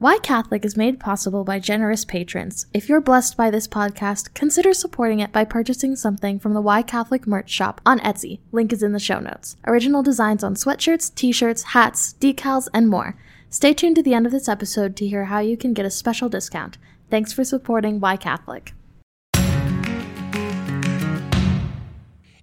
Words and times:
Why 0.00 0.16
Catholic 0.16 0.64
is 0.64 0.78
made 0.78 0.98
possible 0.98 1.44
by 1.44 1.58
generous 1.58 2.06
patrons. 2.06 2.64
If 2.72 2.88
you're 2.88 3.02
blessed 3.02 3.36
by 3.36 3.50
this 3.50 3.68
podcast, 3.68 4.32
consider 4.32 4.72
supporting 4.72 5.20
it 5.20 5.30
by 5.30 5.44
purchasing 5.44 5.94
something 5.94 6.38
from 6.38 6.54
the 6.54 6.62
Why 6.62 6.80
Catholic 6.80 7.26
merch 7.26 7.50
shop 7.50 7.82
on 7.84 8.00
Etsy. 8.00 8.38
Link 8.50 8.72
is 8.72 8.82
in 8.82 8.92
the 8.92 8.98
show 8.98 9.20
notes. 9.20 9.58
Original 9.66 10.02
designs 10.02 10.42
on 10.42 10.54
sweatshirts, 10.54 11.14
t 11.14 11.32
shirts, 11.32 11.64
hats, 11.74 12.14
decals, 12.18 12.66
and 12.72 12.88
more. 12.88 13.14
Stay 13.50 13.74
tuned 13.74 13.96
to 13.96 14.02
the 14.02 14.14
end 14.14 14.24
of 14.24 14.32
this 14.32 14.48
episode 14.48 14.96
to 14.96 15.06
hear 15.06 15.26
how 15.26 15.40
you 15.40 15.58
can 15.58 15.74
get 15.74 15.84
a 15.84 15.90
special 15.90 16.30
discount. 16.30 16.78
Thanks 17.10 17.34
for 17.34 17.44
supporting 17.44 18.00
Why 18.00 18.16
Catholic. 18.16 18.72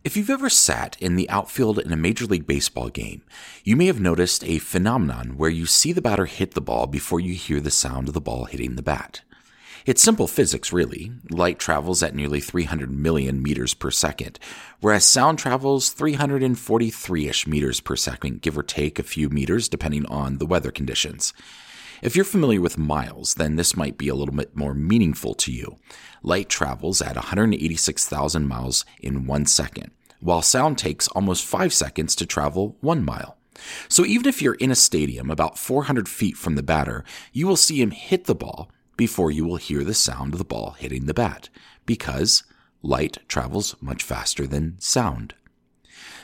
If 0.08 0.16
you've 0.16 0.30
ever 0.30 0.50
sat 0.50 0.96
in 1.02 1.18
the 1.18 1.30
outfield 1.30 1.80
in 1.80 1.92
a 1.92 1.98
Major 1.98 2.24
League 2.24 2.48
Baseball 2.48 2.88
game, 2.88 3.24
you 3.66 3.76
may 3.76 3.88
have 3.88 4.00
noticed 4.00 4.42
a 4.46 4.60
phenomenon 4.60 5.36
where 5.36 5.50
you 5.50 5.66
see 5.66 5.92
the 5.92 6.02
batter 6.02 6.28
hit 6.28 6.54
the 6.54 6.62
ball 6.62 6.88
before 6.88 7.20
you 7.20 7.34
hear 7.34 7.60
the 7.60 7.70
sound 7.70 8.07
of 8.07 8.14
the 8.14 8.21
ball 8.21 8.46
hitting 8.46 8.75
the 8.78 8.82
bat. 8.82 9.20
It's 9.86 10.01
simple 10.01 10.28
physics, 10.28 10.71
really. 10.71 11.12
Light 11.29 11.60
travels 11.60 12.01
at 12.01 12.15
nearly 12.15 12.39
300 12.39 12.89
million 12.89 13.43
meters 13.43 13.74
per 13.74 13.92
second, 13.92 14.39
whereas 14.79 15.04
sound 15.04 15.39
travels 15.39 15.89
343 15.89 17.28
ish 17.28 17.46
meters 17.46 17.82
per 17.82 17.98
second, 17.98 18.42
give 18.42 18.57
or 18.57 18.64
take 18.64 19.00
a 19.00 19.04
few 19.04 19.28
meters 19.28 19.68
depending 19.68 20.06
on 20.06 20.37
the 20.37 20.46
weather 20.46 20.71
conditions. 20.71 21.34
If 22.01 22.15
you're 22.15 22.26
familiar 22.26 22.62
with 22.62 22.78
miles, 22.78 23.34
then 23.34 23.57
this 23.57 23.76
might 23.76 23.98
be 23.98 24.07
a 24.07 24.15
little 24.15 24.36
bit 24.36 24.56
more 24.56 24.74
meaningful 24.74 25.34
to 25.34 25.51
you. 25.51 25.79
Light 26.21 26.48
travels 26.48 27.01
at 27.01 27.15
186,000 27.15 28.48
miles 28.48 28.86
in 29.01 29.26
one 29.26 29.46
second, 29.46 29.92
while 30.20 30.42
sound 30.42 30.78
takes 30.78 31.07
almost 31.10 31.46
five 31.46 31.74
seconds 31.74 32.16
to 32.16 32.26
travel 32.26 32.76
one 32.81 33.03
mile. 33.03 33.38
So 33.89 34.06
even 34.06 34.28
if 34.28 34.42
you're 34.42 34.53
in 34.56 34.72
a 34.72 34.76
stadium 34.76 35.30
about 35.30 35.58
400 35.58 36.08
feet 36.08 36.38
from 36.38 36.56
the 36.56 36.64
batter, 36.64 37.03
you 37.34 37.48
will 37.48 37.56
see 37.56 37.81
him 37.81 37.92
hit 37.92 38.26
the 38.26 38.36
ball 38.36 38.70
before 38.95 39.31
you 39.31 39.45
will 39.45 39.58
hear 39.58 39.84
the 39.84 39.94
sound 39.94 40.34
of 40.34 40.38
the 40.40 40.45
ball 40.45 40.72
hitting 40.72 41.06
the 41.06 41.14
bat, 41.14 41.50
because 41.86 42.44
light 42.82 43.20
travels 43.28 43.76
much 43.80 44.04
faster 44.04 44.48
than 44.48 44.80
sound. 44.80 45.36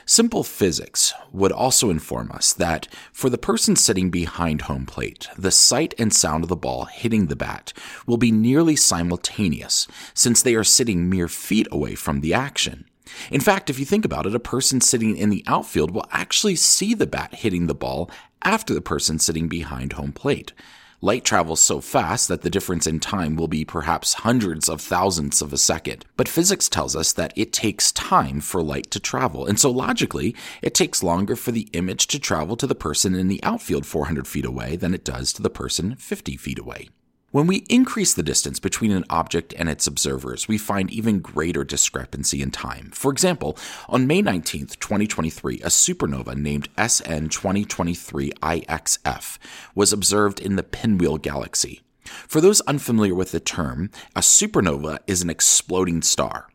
Simple 0.06 0.44
physics 0.44 1.14
would 1.32 1.50
also 1.50 1.88
inform 1.88 2.30
us 2.30 2.52
that 2.52 2.88
for 3.10 3.30
the 3.30 3.38
person 3.38 3.74
sitting 3.74 4.10
behind 4.10 4.62
home 4.62 4.84
plate, 4.84 5.28
the 5.38 5.50
sight 5.50 5.94
and 5.98 6.12
sound 6.12 6.44
of 6.44 6.50
the 6.50 6.56
ball 6.56 6.84
hitting 6.84 7.26
the 7.26 7.36
bat 7.36 7.72
will 8.06 8.18
be 8.18 8.30
nearly 8.30 8.76
simultaneous 8.76 9.88
since 10.12 10.42
they 10.42 10.54
are 10.54 10.64
sitting 10.64 11.08
mere 11.08 11.28
feet 11.28 11.66
away 11.72 11.94
from 11.94 12.20
the 12.20 12.34
action. 12.34 12.84
In 13.30 13.40
fact, 13.40 13.70
if 13.70 13.78
you 13.78 13.84
think 13.84 14.04
about 14.04 14.26
it, 14.26 14.34
a 14.34 14.40
person 14.40 14.80
sitting 14.80 15.16
in 15.16 15.30
the 15.30 15.44
outfield 15.46 15.90
will 15.90 16.06
actually 16.10 16.56
see 16.56 16.94
the 16.94 17.06
bat 17.06 17.34
hitting 17.34 17.66
the 17.66 17.74
ball 17.74 18.10
after 18.42 18.74
the 18.74 18.80
person 18.80 19.18
sitting 19.18 19.48
behind 19.48 19.94
home 19.94 20.12
plate. 20.12 20.52
Light 21.00 21.22
travels 21.22 21.60
so 21.60 21.82
fast 21.82 22.28
that 22.28 22.40
the 22.40 22.48
difference 22.48 22.86
in 22.86 22.98
time 22.98 23.36
will 23.36 23.46
be 23.46 23.62
perhaps 23.62 24.14
hundreds 24.14 24.70
of 24.70 24.80
thousandths 24.80 25.42
of 25.42 25.52
a 25.52 25.58
second. 25.58 26.06
But 26.16 26.28
physics 26.28 26.66
tells 26.66 26.96
us 26.96 27.12
that 27.12 27.34
it 27.36 27.52
takes 27.52 27.92
time 27.92 28.40
for 28.40 28.62
light 28.62 28.90
to 28.92 29.00
travel, 29.00 29.44
and 29.44 29.60
so 29.60 29.70
logically, 29.70 30.34
it 30.62 30.72
takes 30.72 31.02
longer 31.02 31.36
for 31.36 31.52
the 31.52 31.68
image 31.74 32.06
to 32.06 32.18
travel 32.18 32.56
to 32.56 32.66
the 32.66 32.74
person 32.74 33.14
in 33.14 33.28
the 33.28 33.42
outfield 33.42 33.84
400 33.84 34.26
feet 34.26 34.46
away 34.46 34.76
than 34.76 34.94
it 34.94 35.04
does 35.04 35.34
to 35.34 35.42
the 35.42 35.50
person 35.50 35.94
50 35.96 36.38
feet 36.38 36.58
away. 36.58 36.88
When 37.34 37.48
we 37.48 37.66
increase 37.68 38.14
the 38.14 38.22
distance 38.22 38.60
between 38.60 38.92
an 38.92 39.04
object 39.10 39.54
and 39.58 39.68
its 39.68 39.88
observers, 39.88 40.46
we 40.46 40.56
find 40.56 40.88
even 40.92 41.18
greater 41.18 41.64
discrepancy 41.64 42.40
in 42.40 42.52
time. 42.52 42.92
For 42.94 43.10
example, 43.10 43.58
on 43.88 44.06
May 44.06 44.22
19, 44.22 44.68
2023, 44.78 45.56
a 45.62 45.66
supernova 45.66 46.36
named 46.36 46.68
SN 46.78 47.30
2023 47.30 48.30
IXF 48.40 49.38
was 49.74 49.92
observed 49.92 50.38
in 50.38 50.54
the 50.54 50.62
Pinwheel 50.62 51.18
Galaxy. 51.18 51.80
For 52.04 52.40
those 52.40 52.60
unfamiliar 52.68 53.16
with 53.16 53.32
the 53.32 53.40
term, 53.40 53.90
a 54.14 54.20
supernova 54.20 55.00
is 55.08 55.20
an 55.20 55.28
exploding 55.28 56.02
star. 56.02 56.46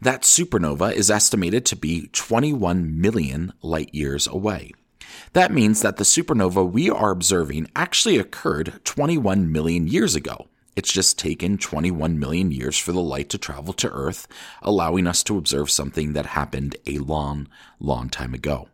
That 0.00 0.22
supernova 0.22 0.94
is 0.94 1.10
estimated 1.10 1.66
to 1.66 1.76
be 1.76 2.06
21 2.06 2.98
million 2.98 3.52
light 3.60 3.94
years 3.94 4.26
away. 4.26 4.72
That 5.32 5.52
means 5.52 5.82
that 5.82 5.96
the 5.96 6.04
supernova 6.04 6.70
we 6.70 6.90
are 6.90 7.10
observing 7.10 7.68
actually 7.74 8.18
occurred 8.18 8.80
21 8.84 9.50
million 9.50 9.86
years 9.86 10.14
ago. 10.14 10.48
It's 10.74 10.92
just 10.92 11.18
taken 11.18 11.58
21 11.58 12.18
million 12.18 12.50
years 12.50 12.78
for 12.78 12.92
the 12.92 13.00
light 13.00 13.28
to 13.30 13.38
travel 13.38 13.74
to 13.74 13.90
Earth, 13.90 14.26
allowing 14.62 15.06
us 15.06 15.22
to 15.24 15.36
observe 15.36 15.70
something 15.70 16.14
that 16.14 16.26
happened 16.26 16.76
a 16.86 16.98
long, 16.98 17.48
long 17.78 18.08
time 18.08 18.32
ago. 18.32 18.68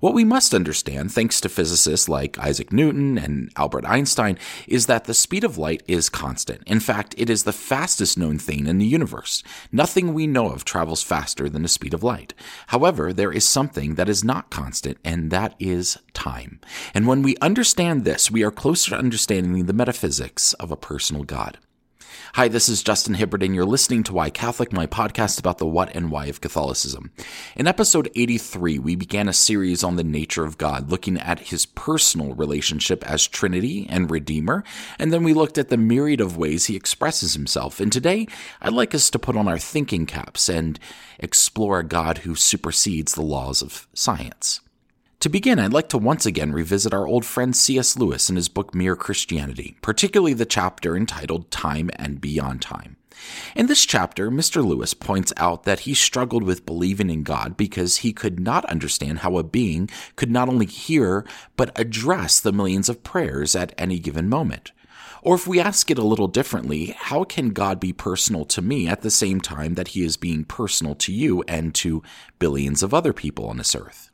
What 0.00 0.14
we 0.14 0.24
must 0.24 0.54
understand, 0.54 1.12
thanks 1.12 1.40
to 1.40 1.48
physicists 1.48 2.08
like 2.08 2.38
Isaac 2.38 2.72
Newton 2.72 3.18
and 3.18 3.52
Albert 3.56 3.84
Einstein, 3.86 4.38
is 4.66 4.86
that 4.86 5.04
the 5.04 5.14
speed 5.14 5.44
of 5.44 5.58
light 5.58 5.82
is 5.86 6.08
constant. 6.08 6.62
In 6.66 6.80
fact, 6.80 7.14
it 7.16 7.30
is 7.30 7.44
the 7.44 7.52
fastest 7.52 8.18
known 8.18 8.38
thing 8.38 8.66
in 8.66 8.78
the 8.78 8.86
universe. 8.86 9.42
Nothing 9.70 10.12
we 10.12 10.26
know 10.26 10.50
of 10.50 10.64
travels 10.64 11.02
faster 11.02 11.48
than 11.48 11.62
the 11.62 11.68
speed 11.68 11.94
of 11.94 12.02
light. 12.02 12.34
However, 12.68 13.12
there 13.12 13.32
is 13.32 13.44
something 13.44 13.94
that 13.94 14.08
is 14.08 14.24
not 14.24 14.50
constant, 14.50 14.98
and 15.04 15.30
that 15.30 15.54
is 15.58 15.98
time. 16.12 16.60
And 16.94 17.06
when 17.06 17.22
we 17.22 17.36
understand 17.36 18.04
this, 18.04 18.30
we 18.30 18.42
are 18.42 18.50
closer 18.50 18.90
to 18.90 18.98
understanding 18.98 19.66
the 19.66 19.72
metaphysics 19.72 20.52
of 20.54 20.70
a 20.70 20.76
personal 20.76 21.24
God. 21.24 21.58
Hi, 22.34 22.48
this 22.48 22.68
is 22.68 22.82
Justin 22.82 23.14
Hibbard, 23.14 23.42
and 23.42 23.54
you're 23.54 23.64
listening 23.64 24.02
to 24.04 24.12
Why 24.12 24.30
Catholic, 24.30 24.72
my 24.72 24.86
podcast 24.86 25.38
about 25.38 25.58
the 25.58 25.66
what 25.66 25.94
and 25.94 26.10
why 26.10 26.26
of 26.26 26.40
Catholicism. 26.40 27.10
In 27.56 27.66
episode 27.66 28.10
83, 28.14 28.78
we 28.78 28.96
began 28.96 29.28
a 29.28 29.32
series 29.32 29.84
on 29.84 29.96
the 29.96 30.04
nature 30.04 30.44
of 30.44 30.58
God, 30.58 30.90
looking 30.90 31.18
at 31.18 31.40
his 31.40 31.66
personal 31.66 32.34
relationship 32.34 33.08
as 33.08 33.26
Trinity 33.26 33.86
and 33.88 34.10
Redeemer, 34.10 34.64
and 34.98 35.12
then 35.12 35.24
we 35.24 35.34
looked 35.34 35.58
at 35.58 35.68
the 35.68 35.76
myriad 35.76 36.20
of 36.20 36.36
ways 36.36 36.66
he 36.66 36.76
expresses 36.76 37.34
himself. 37.34 37.80
And 37.80 37.92
today, 37.92 38.26
I'd 38.60 38.72
like 38.72 38.94
us 38.94 39.10
to 39.10 39.18
put 39.18 39.36
on 39.36 39.48
our 39.48 39.58
thinking 39.58 40.06
caps 40.06 40.48
and 40.48 40.78
explore 41.18 41.80
a 41.80 41.84
God 41.84 42.18
who 42.18 42.34
supersedes 42.34 43.14
the 43.14 43.22
laws 43.22 43.62
of 43.62 43.86
science. 43.94 44.60
To 45.22 45.28
begin, 45.28 45.60
I'd 45.60 45.72
like 45.72 45.88
to 45.90 45.98
once 45.98 46.26
again 46.26 46.50
revisit 46.50 46.92
our 46.92 47.06
old 47.06 47.24
friend 47.24 47.54
C.S. 47.54 47.96
Lewis 47.96 48.28
in 48.28 48.34
his 48.34 48.48
book 48.48 48.74
Mere 48.74 48.96
Christianity, 48.96 49.76
particularly 49.80 50.34
the 50.34 50.44
chapter 50.44 50.96
entitled 50.96 51.48
Time 51.52 51.90
and 51.94 52.20
Beyond 52.20 52.60
Time. 52.60 52.96
In 53.54 53.68
this 53.68 53.86
chapter, 53.86 54.32
Mr. 54.32 54.66
Lewis 54.66 54.94
points 54.94 55.32
out 55.36 55.62
that 55.62 55.80
he 55.80 55.94
struggled 55.94 56.42
with 56.42 56.66
believing 56.66 57.08
in 57.08 57.22
God 57.22 57.56
because 57.56 57.98
he 57.98 58.12
could 58.12 58.40
not 58.40 58.64
understand 58.64 59.20
how 59.20 59.38
a 59.38 59.44
being 59.44 59.88
could 60.16 60.32
not 60.32 60.48
only 60.48 60.66
hear, 60.66 61.24
but 61.56 61.70
address 61.78 62.40
the 62.40 62.50
millions 62.50 62.88
of 62.88 63.04
prayers 63.04 63.54
at 63.54 63.72
any 63.78 64.00
given 64.00 64.28
moment. 64.28 64.72
Or 65.22 65.36
if 65.36 65.46
we 65.46 65.60
ask 65.60 65.88
it 65.88 65.98
a 65.98 66.04
little 66.04 66.26
differently, 66.26 66.96
how 66.98 67.22
can 67.22 67.50
God 67.50 67.78
be 67.78 67.92
personal 67.92 68.44
to 68.46 68.60
me 68.60 68.88
at 68.88 69.02
the 69.02 69.10
same 69.10 69.40
time 69.40 69.74
that 69.74 69.88
he 69.94 70.04
is 70.04 70.16
being 70.16 70.44
personal 70.44 70.96
to 70.96 71.12
you 71.12 71.44
and 71.46 71.72
to 71.76 72.02
billions 72.40 72.82
of 72.82 72.92
other 72.92 73.12
people 73.12 73.46
on 73.46 73.58
this 73.58 73.76
earth? 73.76 74.08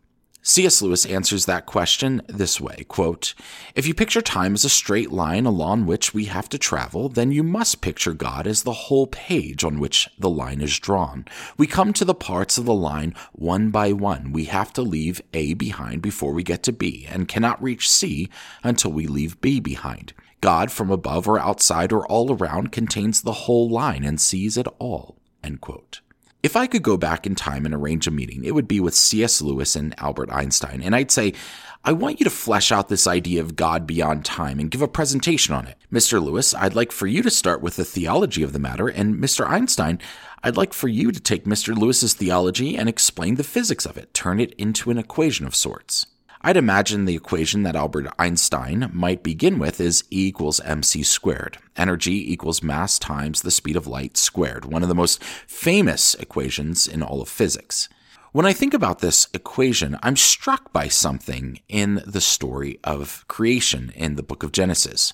C.S. 0.49 0.81
Lewis 0.81 1.05
answers 1.05 1.45
that 1.45 1.67
question 1.67 2.23
this 2.27 2.59
way 2.59 2.87
quote, 2.89 3.35
If 3.75 3.87
you 3.87 3.93
picture 3.93 4.23
time 4.23 4.55
as 4.55 4.65
a 4.65 4.71
straight 4.71 5.13
line 5.13 5.45
along 5.45 5.85
which 5.85 6.15
we 6.15 6.25
have 6.25 6.49
to 6.49 6.57
travel, 6.57 7.11
then 7.11 7.31
you 7.31 7.43
must 7.43 7.83
picture 7.83 8.15
God 8.15 8.47
as 8.47 8.63
the 8.63 8.73
whole 8.73 9.07
page 9.09 9.63
on 9.63 9.79
which 9.79 10.09
the 10.19 10.31
line 10.31 10.63
is 10.63 10.79
drawn. 10.79 11.27
We 11.59 11.67
come 11.67 11.93
to 11.93 12.05
the 12.07 12.15
parts 12.15 12.57
of 12.57 12.65
the 12.65 12.73
line 12.73 13.15
one 13.33 13.69
by 13.69 13.93
one. 13.93 14.33
We 14.33 14.47
have 14.47 14.73
to 14.73 14.81
leave 14.81 15.21
A 15.35 15.53
behind 15.53 16.01
before 16.01 16.33
we 16.33 16.43
get 16.43 16.63
to 16.63 16.73
B, 16.73 17.07
and 17.07 17.29
cannot 17.29 17.63
reach 17.63 17.87
C 17.87 18.31
until 18.65 18.93
we 18.93 19.07
leave 19.07 19.43
B 19.43 19.61
behind. 19.61 20.15
God, 20.41 20.73
from 20.73 20.91
above 20.91 21.29
or 21.29 21.39
outside 21.39 21.93
or 21.93 22.07
all 22.07 22.33
around, 22.33 22.73
contains 22.73 23.21
the 23.21 23.45
whole 23.45 23.69
line 23.69 24.03
and 24.03 24.19
sees 24.19 24.57
it 24.57 24.67
all. 24.79 25.19
End 25.45 25.61
quote. 25.61 26.01
If 26.41 26.55
I 26.55 26.69
could 26.69 26.85
go 26.85 26.97
back 26.97 27.27
in 27.27 27.35
time 27.35 27.65
and 27.65 27.75
arrange 27.75 28.07
a 28.07 28.13
meeting, 28.13 28.45
it 28.45 28.55
would 28.55 28.69
be 28.69 28.79
with 28.79 28.95
C.S. 28.95 29.43
Lewis 29.43 29.75
and 29.75 29.93
Albert 29.99 30.31
Einstein. 30.31 30.83
And 30.83 30.95
I'd 30.95 31.11
say, 31.11 31.33
I 31.85 31.93
want 31.93 32.21
you 32.21 32.25
to 32.25 32.31
flesh 32.31 32.71
out 32.71 32.89
this 32.89 33.09
idea 33.09 33.41
of 33.41 33.57
God 33.57 33.89
beyond 33.89 34.25
time 34.25 34.61
and 34.61 34.71
give 34.71 34.81
a 34.81 34.87
presentation 34.87 35.53
on 35.53 35.67
it. 35.67 35.77
Mr. 35.93 36.23
Lewis, 36.23 36.55
I'd 36.55 36.77
like 36.77 36.93
for 36.93 37.09
you 37.09 37.23
to 37.23 37.31
start 37.31 37.61
with 37.61 37.75
the 37.75 37.85
theology 37.85 38.45
of 38.45 38.53
the 38.53 38.61
matter. 38.61 38.87
And 38.87 39.17
Mr. 39.17 39.49
Einstein, 39.49 39.99
I'd 40.45 40.57
like 40.57 40.73
for 40.73 40.87
you 40.87 41.11
to 41.11 41.19
take 41.19 41.45
Mr. 41.45 41.77
Lewis's 41.77 42.15
theology 42.15 42.77
and 42.77 42.89
explain 42.89 43.35
the 43.35 43.43
physics 43.43 43.85
of 43.85 43.97
it, 43.97 44.15
turn 44.15 44.39
it 44.39 44.55
into 44.55 44.93
an 44.93 44.99
equation 44.99 45.45
of 45.45 45.57
sorts. 45.57 46.07
I'd 46.41 46.57
imagine 46.57 47.05
the 47.05 47.17
equation 47.17 47.65
that 47.65 47.75
Albert 47.75 48.13
Einstein 48.17 48.91
might 48.93 49.25
begin 49.25 49.59
with 49.59 49.81
is 49.81 50.05
E 50.13 50.29
equals 50.29 50.61
mc 50.61 51.03
squared. 51.03 51.59
Energy 51.77 52.33
equals 52.33 52.63
mass 52.63 52.97
times 52.99 53.43
the 53.43 53.51
speed 53.51 53.75
of 53.75 53.89
light 53.89 54.17
squared, 54.17 54.65
one 54.65 54.83
of 54.83 54.89
the 54.89 54.95
most 54.95 55.23
famous 55.25 56.15
equations 56.15 56.87
in 56.87 57.03
all 57.03 57.21
of 57.21 57.29
physics. 57.29 57.89
When 58.31 58.47
I 58.47 58.53
think 58.53 58.73
about 58.73 59.01
this 59.01 59.27
equation, 59.35 59.99
I'm 60.01 60.15
struck 60.15 60.73
by 60.73 60.87
something 60.87 61.61
in 61.69 62.03
the 62.07 62.21
story 62.21 62.79
of 62.85 63.25
creation 63.27 63.91
in 63.97 64.15
the 64.15 64.23
book 64.23 64.45
of 64.45 64.53
Genesis. 64.53 65.13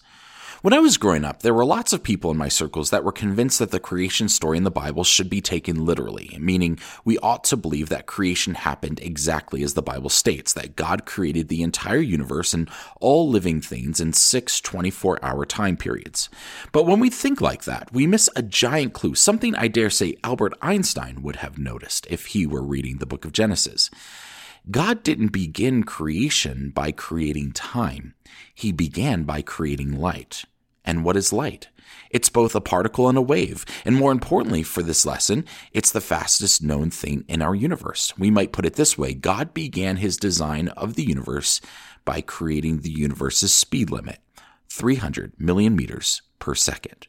When 0.65 0.73
I 0.73 0.79
was 0.79 0.97
growing 0.97 1.27
up, 1.27 1.43
there 1.43 1.53
were 1.53 1.67
lots 1.67 1.93
of 1.93 2.03
people 2.03 2.31
in 2.31 2.39
my 2.39 2.49
circles 2.49 2.89
that 2.89 3.05
were 3.05 3.13
convinced 3.13 3.59
that 3.59 3.71
the 3.71 3.79
creation 3.79 4.31
story 4.31 4.57
in 4.57 4.65
the 4.65 4.71
Bible 4.71 5.05
should 5.05 5.29
be 5.29 5.43
taken 5.43 5.85
literally, 5.85 6.39
meaning 6.41 6.79
we 7.05 7.19
ought 7.19 7.45
to 7.45 7.59
believe 7.59 7.91
that 7.91 8.07
creation 8.07 8.55
happened 8.55 8.99
exactly 9.03 9.63
as 9.63 9.75
the 9.75 9.83
Bible 9.83 10.09
states, 10.09 10.55
that 10.55 10.75
God 10.75 11.05
created 11.05 11.49
the 11.49 11.63
entire 11.63 11.99
universe 11.99 12.55
and 12.55 12.71
all 12.99 13.29
living 13.29 13.61
things 13.61 14.01
in 14.01 14.15
six 14.15 14.59
24 14.59 15.23
hour 15.23 15.45
time 15.45 15.77
periods. 15.77 16.31
But 16.73 16.87
when 16.87 16.99
we 16.99 17.11
think 17.11 17.43
like 17.43 17.65
that, 17.65 17.93
we 17.93 18.07
miss 18.07 18.31
a 18.35 18.41
giant 18.41 18.95
clue, 18.95 19.15
something 19.15 19.55
I 19.55 19.69
dare 19.69 19.91
say 19.91 20.17
Albert 20.25 20.55
Einstein 20.63 21.21
would 21.21 21.37
have 21.37 21.59
noticed 21.59 22.07
if 22.09 22.29
he 22.29 22.47
were 22.47 22.63
reading 22.63 22.97
the 23.01 23.07
book 23.07 23.27
of 23.27 23.33
Genesis. 23.33 23.91
God 24.71 25.03
didn't 25.03 25.29
begin 25.29 25.83
creation 25.85 26.71
by 26.71 26.91
creating 26.91 27.53
time. 27.53 28.15
He 28.55 28.73
began 28.73 29.25
by 29.25 29.43
creating 29.43 30.01
light. 30.01 30.47
And 30.85 31.05
what 31.05 31.17
is 31.17 31.33
light? 31.33 31.69
It's 32.11 32.29
both 32.29 32.55
a 32.55 32.61
particle 32.61 33.09
and 33.09 33.19
a 33.19 33.23
wave. 33.23 33.65
And 33.85 33.97
more 33.97 34.13
importantly 34.13 34.63
for 34.63 34.83
this 34.83 35.05
lesson, 35.05 35.45
it's 35.73 35.91
the 35.91 36.01
fastest 36.01 36.63
known 36.63 36.91
thing 36.91 37.25
in 37.29 37.43
our 37.43 37.55
universe. 37.55 38.13
We 38.19 38.31
might 38.31 38.53
put 38.53 38.67
it 38.67 38.75
this 38.75 38.97
way 38.97 39.15
God 39.15 39.55
began 39.55 39.97
his 39.97 40.17
design 40.17 40.69
of 40.69 40.95
the 40.95 41.05
universe 41.05 41.61
by 42.05 42.21
creating 42.21 42.81
the 42.81 42.91
universe's 42.91 43.53
speed 43.53 43.91
limit 43.91 44.19
300 44.69 45.33
million 45.39 45.75
meters 45.75 46.23
per 46.39 46.55
second. 46.55 47.09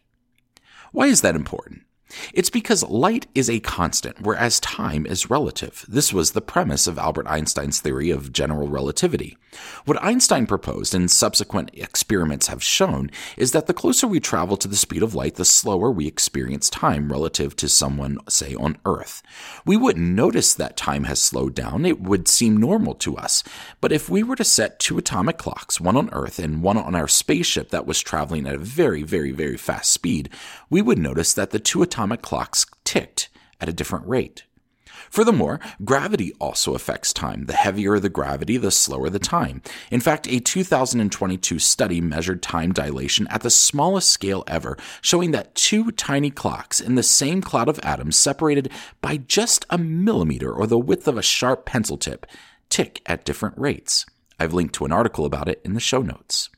Why 0.92 1.08
is 1.08 1.22
that 1.22 1.36
important? 1.36 1.82
It's 2.34 2.50
because 2.50 2.84
light 2.84 3.28
is 3.36 3.50
a 3.50 3.60
constant, 3.60 4.22
whereas 4.22 4.60
time 4.60 5.06
is 5.06 5.30
relative. 5.30 5.86
This 5.88 6.14
was 6.14 6.32
the 6.32 6.42
premise 6.42 6.88
of 6.88 6.98
Albert 6.98 7.28
Einstein's 7.28 7.80
theory 7.80 8.10
of 8.10 8.34
general 8.34 8.68
relativity. 8.68 9.38
What 9.86 10.04
Einstein 10.04 10.48
proposed 10.48 10.94
and 10.94 11.10
subsequent 11.10 11.72
experiments 11.74 12.48
have 12.48 12.64
shown 12.64 13.10
is 13.38 13.52
that 13.52 13.68
the 13.68 13.74
closer 13.74 14.08
we 14.08 14.20
travel 14.20 14.58
to 14.58 14.68
the 14.68 14.76
speed 14.76 15.02
of 15.02 15.16
light, 15.16 15.36
the 15.36 15.46
slower 15.46 15.92
we 15.92 16.08
experience 16.08 16.70
time 16.70 17.12
relative 17.12 17.56
to 17.58 17.70
someone, 17.70 18.18
say, 18.28 18.56
on 18.56 18.78
Earth. 18.86 19.22
We 19.66 19.78
wouldn't 19.78 20.06
notice 20.06 20.54
that 20.54 20.78
time 20.78 21.06
has 21.06 21.22
slowed 21.22 21.56
down, 21.56 21.86
it 21.86 22.02
would 22.02 22.28
seem 22.28 22.58
normal 22.58 22.96
to 22.96 23.16
us. 23.16 23.44
But 23.80 23.92
if 23.92 24.10
we 24.10 24.24
were 24.24 24.36
to 24.36 24.44
set 24.44 24.80
two 24.80 24.98
atomic 24.98 25.38
clocks, 25.38 25.80
one 25.80 25.96
on 25.96 26.10
Earth 26.12 26.40
and 26.40 26.62
one 26.62 26.78
on 26.78 26.96
our 26.96 27.08
spaceship 27.08 27.70
that 27.70 27.86
was 27.86 28.02
traveling 28.02 28.48
at 28.48 28.56
a 28.56 28.60
very, 28.60 29.04
very, 29.04 29.32
very 29.32 29.58
fast 29.58 29.92
speed, 29.92 30.30
we 30.70 30.82
would 30.82 31.00
notice 31.00 31.34
that 31.34 31.52
the 31.52 31.60
two 31.60 31.82
atomic 32.06 32.22
clocks 32.22 32.68
ticked 32.84 33.30
at 33.60 33.68
a 33.68 33.74
different 33.74 34.08
rate. 34.08 34.44
Furthermore, 35.10 35.60
gravity 35.84 36.34
also 36.40 36.76
affects 36.76 37.12
time. 37.12 37.46
The 37.46 37.54
heavier 37.54 37.98
the 38.00 38.10
gravity, 38.10 38.58
the 38.58 38.70
slower 38.70 39.10
the 39.10 39.18
time. 39.18 39.64
In 39.90 40.02
fact, 40.02 40.28
a 40.28 40.40
2022 40.40 41.58
study 41.58 42.02
measured 42.02 42.44
time 42.44 42.74
dilation 42.74 43.26
at 43.30 43.42
the 43.42 43.50
smallest 43.50 44.12
scale 44.12 44.44
ever, 44.46 44.78
showing 45.02 45.32
that 45.32 45.56
two 45.56 45.92
tiny 45.92 46.30
clocks 46.30 46.80
in 46.80 46.94
the 46.94 47.02
same 47.02 47.42
cloud 47.42 47.70
of 47.70 47.80
atoms 47.82 48.18
separated 48.18 48.72
by 49.02 49.18
just 49.18 49.66
a 49.72 49.80
millimeter 49.80 50.54
or 50.54 50.68
the 50.68 50.78
width 50.78 51.08
of 51.08 51.18
a 51.18 51.24
sharp 51.24 51.66
pencil 51.66 51.98
tip 51.98 52.28
tick 52.70 53.02
at 53.08 53.26
different 53.26 53.58
rates. 53.58 54.06
I've 54.40 54.54
linked 54.54 54.76
to 54.76 54.86
an 54.86 54.92
article 54.92 55.26
about 55.26 55.48
it 55.48 55.60
in 55.66 55.74
the 55.74 55.80
show 55.80 56.04
notes. 56.04 56.50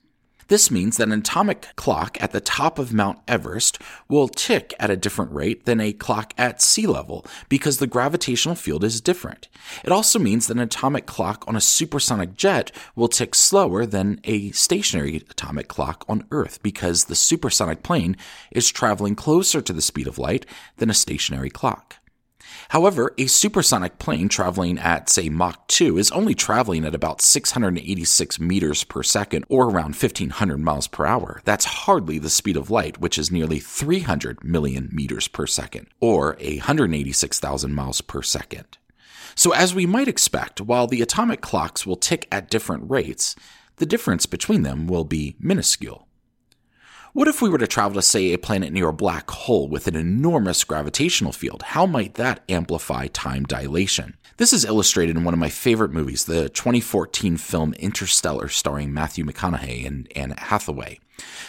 This 0.48 0.72
means 0.72 0.98
that 0.98 1.10
an 1.10 1.20
atomic 1.20 1.76
clock 1.76 2.18
at 2.22 2.32
the 2.32 2.40
top 2.40 2.80
of 2.80 2.94
Mount 2.94 3.20
Everest 3.28 3.80
will 4.08 4.30
tick 4.30 4.74
at 4.80 4.90
a 4.90 4.96
different 4.96 5.32
rate 5.32 5.66
than 5.66 5.82
a 5.82 5.92
clock 5.92 6.34
at 6.38 6.62
sea 6.62 6.88
level 6.88 7.26
because 7.50 7.78
the 7.78 7.88
gravitational 7.88 8.56
field 8.56 8.84
is 8.84 9.02
different. 9.02 9.50
It 9.84 9.92
also 9.92 10.20
means 10.20 10.48
that 10.48 10.56
an 10.58 10.64
atomic 10.64 11.06
clock 11.06 11.44
on 11.48 11.56
a 11.58 11.62
supersonic 11.62 12.38
jet 12.38 12.72
will 12.96 13.10
tick 13.10 13.36
slower 13.36 13.86
than 13.86 14.22
a 14.24 14.52
stationary 14.52 15.18
atomic 15.30 15.68
clock 15.68 16.06
on 16.08 16.26
Earth 16.32 16.64
because 16.64 17.06
the 17.06 17.16
supersonic 17.16 17.84
plane 17.84 18.16
is 18.52 18.72
traveling 18.72 19.16
closer 19.16 19.62
to 19.62 19.74
the 19.74 19.82
speed 19.82 20.08
of 20.08 20.18
light 20.18 20.46
than 20.78 20.90
a 20.90 20.94
stationary 20.94 21.50
clock. 21.50 21.96
However, 22.70 23.14
a 23.18 23.28
supersonic 23.28 24.00
plane 24.00 24.30
traveling 24.30 24.78
at, 24.78 25.10
say, 25.10 25.30
Mach 25.30 25.68
2 25.68 25.98
is 25.98 26.12
only 26.12 26.34
traveling 26.34 26.86
at 26.86 26.96
about 26.96 27.22
686 27.22 28.40
meters 28.40 28.84
per 28.84 29.04
second, 29.04 29.46
or 29.50 29.66
around 29.66 29.96
1500 29.96 30.58
miles 30.58 30.88
per 30.88 31.06
hour. 31.06 31.42
That's 31.46 31.66
hardly 31.66 32.20
the 32.20 32.30
speed 32.30 32.58
of 32.58 32.70
light, 32.70 33.00
which 33.00 33.18
is 33.18 33.32
nearly 33.32 33.60
300 33.60 34.44
million 34.44 34.90
meters 34.92 35.28
per 35.28 35.48
second, 35.48 35.88
or 36.00 36.38
186,000 36.42 37.74
miles 37.74 38.02
per 38.02 38.22
second. 38.22 38.78
So, 39.36 39.54
as 39.54 39.76
we 39.76 39.86
might 39.86 40.08
expect, 40.08 40.62
while 40.62 40.88
the 40.88 41.02
atomic 41.02 41.42
clocks 41.42 41.86
will 41.86 41.96
tick 41.96 42.28
at 42.32 42.50
different 42.50 42.90
rates, 42.90 43.36
the 43.76 43.86
difference 43.86 44.26
between 44.26 44.64
them 44.64 44.88
will 44.88 45.04
be 45.04 45.36
minuscule. 45.40 46.07
What 47.14 47.30
if 47.30 47.42
we 47.42 47.50
were 47.50 47.58
to 47.58 47.68
travel 47.68 47.96
to, 47.96 48.02
say, 48.02 48.34
a 48.34 48.38
planet 48.38 48.74
near 48.74 48.90
a 48.90 48.94
black 48.94 49.32
hole 49.32 49.70
with 49.70 49.88
an 49.88 49.96
enormous 49.96 50.64
gravitational 50.66 51.32
field? 51.32 51.64
How 51.64 51.86
might 51.86 52.16
that 52.16 52.44
amplify 52.50 53.08
time 53.08 53.46
dilation? 53.46 54.18
This 54.36 54.52
is 54.52 54.66
illustrated 54.66 55.16
in 55.16 55.24
one 55.24 55.34
of 55.34 55.40
my 55.40 55.50
favorite 55.50 55.92
movies, 55.92 56.26
the 56.26 56.50
2014 56.50 57.38
film 57.38 57.74
Interstellar, 57.76 58.50
starring 58.50 58.94
Matthew 58.94 59.24
McConaughey 59.24 59.88
and 59.88 60.12
Anne 60.16 60.36
Hathaway. 60.38 61.00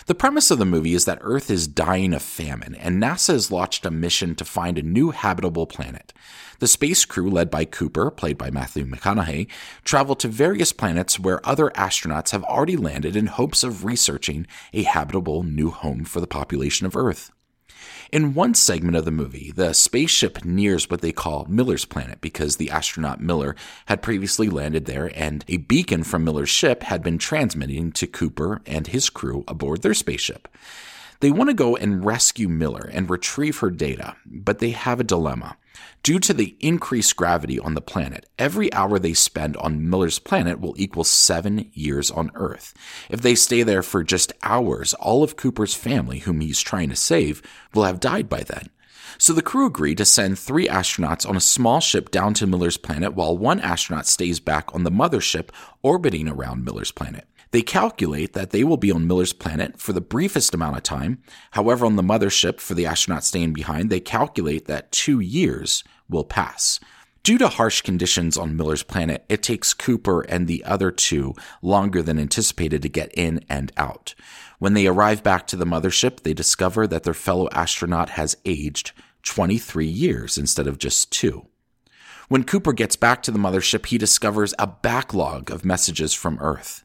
The 0.07 0.15
premise 0.15 0.51
of 0.51 0.59
the 0.59 0.65
movie 0.65 0.95
is 0.95 1.05
that 1.05 1.19
Earth 1.21 1.51
is 1.51 1.69
dying 1.69 2.15
of 2.15 2.23
famine, 2.23 2.75
and 2.75 3.03
NASA 3.03 3.33
has 3.33 3.51
launched 3.51 3.85
a 3.85 3.91
mission 3.91 4.35
to 4.37 4.45
find 4.45 4.79
a 4.79 4.83
new 4.83 5.11
habitable 5.11 5.67
planet. 5.67 6.13
The 6.61 6.67
space 6.67 7.05
crew, 7.05 7.31
led 7.31 7.51
by 7.51 7.65
Cooper, 7.65 8.11
played 8.11 8.39
by 8.39 8.51
Matthew 8.51 8.87
McConaughey, 8.87 9.49
travel 9.85 10.15
to 10.17 10.29
various 10.29 10.73
planets 10.73 11.21
where 11.21 11.47
other 11.47 11.71
astronauts 11.71 12.31
have 12.31 12.45
already 12.45 12.77
landed 12.77 13.17
in 13.17 13.27
hopes 13.27 13.63
of 13.63 13.85
researching 13.85 14.47
a 14.73 14.83
habitable 14.85 15.43
new 15.43 15.71
home 15.71 16.05
for 16.05 16.21
the 16.21 16.27
population 16.27 16.87
of 16.87 16.97
Earth. 16.97 17.31
In 18.11 18.35
one 18.35 18.55
segment 18.55 18.97
of 18.97 19.05
the 19.05 19.11
movie, 19.11 19.53
the 19.55 19.73
spaceship 19.73 20.45
nears 20.45 20.89
what 20.89 21.03
they 21.03 21.13
call 21.13 21.47
Miller's 21.49 21.85
planet 21.85 22.21
because 22.21 22.57
the 22.57 22.71
astronaut 22.71 23.21
Miller 23.21 23.55
had 23.87 24.03
previously 24.03 24.49
landed 24.49 24.87
there 24.87 25.11
and 25.15 25.45
a 25.49 25.59
beacon 25.59 26.05
from 26.05 26.25
Miller's 26.25 26.49
ship 26.49 26.83
had 26.85 27.03
been 27.03 27.19
transmitting 27.19 27.93
to 27.93 28.07
Cooper 28.07 28.63
and 28.67 28.87
his 28.87 29.11
crew 29.11 29.45
aboard 29.47 29.83
their 29.83 29.95
spaceship. 29.95 30.49
They 31.21 31.31
want 31.31 31.51
to 31.51 31.55
go 31.55 31.77
and 31.77 32.05
rescue 32.05 32.49
Miller 32.49 32.89
and 32.93 33.11
retrieve 33.11 33.59
her 33.59 33.71
data, 33.71 34.17
but 34.25 34.61
they 34.61 34.71
have 34.71 35.01
a 35.01 35.05
dilemma. 35.05 35.57
Due 36.03 36.19
to 36.21 36.33
the 36.33 36.57
increased 36.61 37.17
gravity 37.17 37.59
on 37.59 37.75
the 37.75 37.81
planet, 37.81 38.29
every 38.39 38.73
hour 38.73 38.99
they 38.99 39.13
spend 39.13 39.57
on 39.59 39.91
Miller's 39.91 40.19
planet 40.19 40.61
will 40.61 40.75
equal 40.79 41.05
seven 41.05 41.71
years 41.75 42.11
on 42.11 42.31
Earth. 42.35 42.73
If 43.11 43.21
they 43.21 43.35
stay 43.35 43.63
there 43.63 43.83
for 43.83 44.03
just 44.03 44.33
hours, 44.43 44.95
all 44.95 45.23
of 45.23 45.37
Cooper's 45.37 45.75
family, 45.75 46.21
whom 46.21 46.41
he's 46.41 46.61
trying 46.61 46.89
to 46.91 46.97
save, 46.97 47.43
will 47.75 47.85
have 47.85 48.01
died 48.01 48.29
by 48.29 48.41
then. 48.41 48.71
So 49.19 49.33
the 49.33 49.43
crew 49.43 49.67
agree 49.67 49.95
to 49.97 50.05
send 50.05 50.39
three 50.39 50.69
astronauts 50.69 51.29
on 51.29 51.37
a 51.37 51.41
small 51.41 51.81
ship 51.81 52.11
down 52.11 52.35
to 52.35 52.47
Miller's 52.47 52.77
planet 52.77 53.15
while 53.15 53.37
one 53.37 53.61
astronaut 53.61 54.07
stays 54.07 54.39
back 54.39 54.73
on 54.75 54.85
the 54.85 54.91
mothership 54.91 55.49
orbiting 55.83 56.29
around 56.29 56.65
Miller's 56.65 56.93
planet. 56.93 57.27
They 57.51 57.63
calculate 57.63 58.35
that 58.35 58.51
they 58.51 58.65
will 58.65 58.77
be 58.77 58.93
on 58.93 59.07
Miller's 59.07 59.33
planet 59.33 59.81
for 59.81 59.93
the 59.93 60.01
briefest 60.01 60.55
amount 60.55 60.77
of 60.77 60.83
time. 60.83 61.23
However, 61.53 61.87
on 61.87 61.97
the 61.97 62.03
mothership, 62.03 62.61
for 62.61 62.75
the 62.75 62.85
astronauts 62.85 63.25
staying 63.25 63.55
behind, 63.55 63.91
they 63.91 64.01
calculate 64.01 64.67
that 64.67 64.93
two 64.93 65.21
years 65.21 65.83
will 66.09 66.25
pass. 66.25 66.79
Due 67.23 67.39
to 67.39 67.49
harsh 67.49 67.83
conditions 67.83 68.37
on 68.37 68.57
Miller's 68.57 68.83
planet, 68.83 69.25
it 69.29 69.43
takes 69.43 69.75
Cooper 69.75 70.23
and 70.23 70.47
the 70.47 70.65
other 70.65 70.91
two 70.91 71.35
longer 71.61 72.03
than 72.03 72.19
anticipated 72.19 72.81
to 72.83 72.89
get 72.89 73.13
in 73.15 73.45
and 73.49 73.73
out. 73.77 74.15
When 74.59 74.75
they 74.75 74.87
arrive 74.87 75.23
back 75.23 75.47
to 75.49 75.57
the 75.57 75.67
mothership, 75.67 76.23
they 76.23 76.33
discover 76.33 76.87
that 76.87 77.03
their 77.03 77.15
fellow 77.15 77.49
astronaut 77.53 78.11
has 78.11 78.37
aged 78.45 78.93
23 79.25 79.87
years 79.87 80.39
instead 80.39 80.67
of 80.67 80.79
just 80.79 81.13
two. 81.13 81.47
When 82.29 82.45
Cooper 82.45 82.73
gets 82.73 82.97
back 82.97 83.23
to 83.23 83.31
the 83.31 83.39
mothership, 83.39 83.87
he 83.87 83.99
discovers 83.99 84.55
a 84.59 84.67
backlog 84.67 85.51
of 85.51 85.65
messages 85.65 86.15
from 86.15 86.39
Earth. 86.41 86.85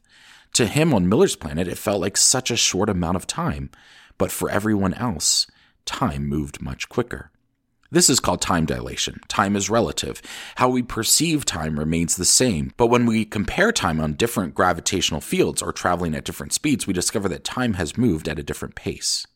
To 0.54 0.66
him 0.66 0.94
on 0.94 1.08
Miller's 1.08 1.34
planet, 1.34 1.66
it 1.66 1.78
felt 1.78 2.00
like 2.00 2.16
such 2.16 2.48
a 2.48 2.56
short 2.56 2.88
amount 2.88 3.16
of 3.16 3.26
time, 3.26 3.70
but 4.18 4.30
for 4.30 4.48
everyone 4.48 4.94
else, 4.94 5.48
time 5.84 6.28
moved 6.28 6.62
much 6.62 6.88
quicker. 6.88 7.32
This 7.90 8.08
is 8.08 8.20
called 8.20 8.40
time 8.40 8.64
dilation. 8.64 9.20
Time 9.26 9.56
is 9.56 9.68
relative. 9.68 10.22
How 10.54 10.68
we 10.68 10.82
perceive 10.82 11.44
time 11.44 11.78
remains 11.78 12.14
the 12.14 12.24
same, 12.24 12.72
but 12.76 12.86
when 12.86 13.04
we 13.04 13.24
compare 13.24 13.72
time 13.72 14.00
on 14.00 14.14
different 14.14 14.54
gravitational 14.54 15.20
fields 15.20 15.60
or 15.60 15.72
traveling 15.72 16.14
at 16.14 16.24
different 16.24 16.52
speeds, 16.52 16.86
we 16.86 16.92
discover 16.92 17.28
that 17.30 17.42
time 17.42 17.74
has 17.74 17.98
moved 17.98 18.28
at 18.28 18.38
a 18.38 18.44
different 18.44 18.76
pace. 18.76 19.26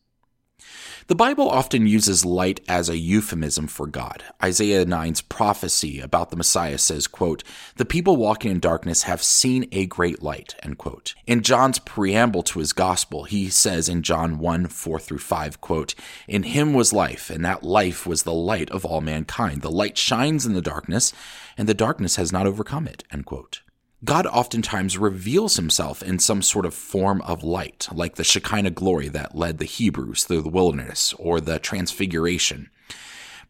The 1.09 1.15
Bible 1.15 1.49
often 1.49 1.87
uses 1.87 2.23
light 2.23 2.59
as 2.67 2.87
a 2.87 2.95
euphemism 2.95 3.65
for 3.65 3.87
God. 3.87 4.23
Isaiah 4.43 4.85
9's 4.85 5.21
prophecy 5.21 5.99
about 5.99 6.29
the 6.29 6.35
Messiah 6.35 6.77
says, 6.77 7.07
quote, 7.07 7.43
The 7.77 7.83
people 7.83 8.15
walking 8.15 8.51
in 8.51 8.59
darkness 8.59 9.03
have 9.03 9.23
seen 9.23 9.67
a 9.71 9.87
great 9.87 10.21
light, 10.21 10.53
end 10.61 10.77
quote. 10.77 11.15
In 11.25 11.41
John's 11.41 11.79
preamble 11.79 12.43
to 12.43 12.59
his 12.59 12.73
gospel, 12.73 13.23
he 13.23 13.49
says 13.49 13.89
in 13.89 14.03
John 14.03 14.37
1, 14.37 14.67
4 14.67 14.99
through 14.99 15.17
5, 15.17 15.59
quote, 15.59 15.95
In 16.27 16.43
him 16.43 16.75
was 16.75 16.93
life, 16.93 17.31
and 17.31 17.43
that 17.43 17.63
life 17.63 18.05
was 18.05 18.21
the 18.21 18.31
light 18.31 18.69
of 18.69 18.85
all 18.85 19.01
mankind. 19.01 19.63
The 19.63 19.71
light 19.71 19.97
shines 19.97 20.45
in 20.45 20.53
the 20.53 20.61
darkness, 20.61 21.11
and 21.57 21.67
the 21.67 21.73
darkness 21.73 22.17
has 22.17 22.31
not 22.31 22.45
overcome 22.45 22.87
it, 22.87 23.03
end 23.11 23.25
quote. 23.25 23.61
God 24.05 24.25
oftentimes 24.27 24.97
reveals 24.97 25.57
himself 25.57 26.01
in 26.01 26.19
some 26.19 26.41
sort 26.41 26.65
of 26.65 26.73
form 26.73 27.21
of 27.23 27.43
light, 27.43 27.89
like 27.91 28.15
the 28.15 28.23
Shekinah 28.23 28.71
glory 28.71 29.09
that 29.09 29.35
led 29.35 29.57
the 29.57 29.65
Hebrews 29.65 30.23
through 30.23 30.43
the 30.43 30.49
wilderness, 30.49 31.13
or 31.19 31.41
the 31.41 31.59
Transfiguration. 31.59 32.69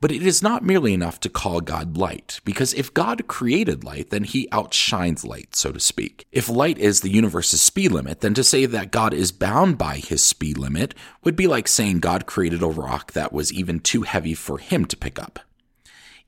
But 0.01 0.11
it 0.11 0.23
is 0.25 0.41
not 0.41 0.63
merely 0.63 0.93
enough 0.93 1.19
to 1.19 1.29
call 1.29 1.61
God 1.61 1.97
light, 1.97 2.39
because 2.45 2.73
if 2.73 2.93
God 2.93 3.27
created 3.27 3.83
light, 3.83 4.09
then 4.09 4.23
he 4.23 4.47
outshines 4.51 5.23
light, 5.23 5.55
so 5.55 5.71
to 5.71 5.79
speak. 5.79 6.25
If 6.31 6.49
light 6.49 6.79
is 6.79 7.01
the 7.01 7.11
universe's 7.11 7.61
speed 7.61 7.91
limit, 7.91 8.21
then 8.21 8.33
to 8.33 8.43
say 8.43 8.65
that 8.65 8.91
God 8.91 9.13
is 9.13 9.31
bound 9.31 9.77
by 9.77 9.97
his 9.97 10.23
speed 10.23 10.57
limit 10.57 10.95
would 11.23 11.35
be 11.35 11.47
like 11.47 11.67
saying 11.67 11.99
God 11.99 12.25
created 12.25 12.63
a 12.63 12.67
rock 12.67 13.11
that 13.11 13.33
was 13.33 13.53
even 13.53 13.81
too 13.81 14.01
heavy 14.01 14.33
for 14.33 14.57
him 14.57 14.85
to 14.85 14.97
pick 14.97 15.19
up. 15.19 15.39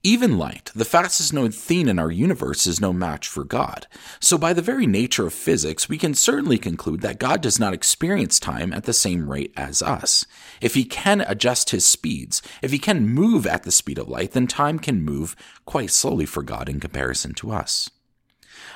Even 0.04 0.40
light, 0.40 0.72
the 0.74 0.84
fastest 0.84 1.32
known 1.32 1.52
thing 1.52 1.88
in 1.88 2.00
our 2.00 2.10
universe, 2.10 2.66
is 2.66 2.82
no 2.82 2.92
match 2.92 3.28
for 3.28 3.44
God. 3.44 3.86
So, 4.20 4.36
by 4.36 4.52
the 4.52 4.62
very 4.62 4.88
nature 4.88 5.28
of 5.28 5.34
physics, 5.34 5.88
we 5.88 6.00
can 6.00 6.16
certainly 6.16 6.58
conclude 6.58 7.02
that 7.02 7.20
God 7.20 7.40
does 7.40 7.60
not 7.60 7.76
experience 7.76 8.40
time 8.40 8.74
at 8.74 8.86
the 8.86 8.94
same 8.94 9.30
rate 9.30 9.54
as 9.56 9.84
us. 9.84 10.26
If 10.60 10.74
he 10.74 10.86
can 10.86 11.22
adjust 11.22 11.70
his 11.70 11.86
speeds, 11.86 12.42
if 12.64 12.72
he 12.72 12.80
can 12.80 13.10
move 13.10 13.46
at 13.46 13.62
the 13.62 13.72
speed 13.72 14.00
of 14.00 14.10
light, 14.10 14.32
then 14.32 14.48
time 14.48 14.80
can 14.80 15.04
move 15.04 15.36
quite 15.66 15.92
slowly 15.92 16.26
for 16.26 16.42
God 16.42 16.68
in 16.68 16.80
comparison 16.80 17.36
to 17.36 17.52
us. 17.52 17.92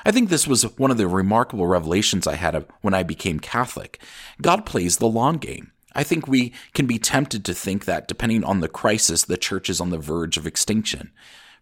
I 0.04 0.12
think 0.12 0.28
this 0.28 0.46
was 0.46 0.62
one 0.78 0.92
of 0.92 0.96
the 0.96 1.08
remarkable 1.08 1.66
revelations 1.66 2.28
I 2.28 2.36
had 2.36 2.66
when 2.82 2.94
I 2.94 3.02
became 3.02 3.40
Catholic. 3.40 4.00
God 4.40 4.64
plays 4.64 4.98
the 4.98 5.08
long 5.08 5.38
game. 5.38 5.72
I 5.96 6.02
think 6.02 6.28
we 6.28 6.52
can 6.74 6.86
be 6.86 6.98
tempted 6.98 7.42
to 7.46 7.54
think 7.54 7.86
that 7.86 8.06
depending 8.06 8.44
on 8.44 8.60
the 8.60 8.68
crisis, 8.68 9.24
the 9.24 9.38
church 9.38 9.70
is 9.70 9.80
on 9.80 9.88
the 9.88 9.98
verge 9.98 10.36
of 10.36 10.46
extinction. 10.46 11.10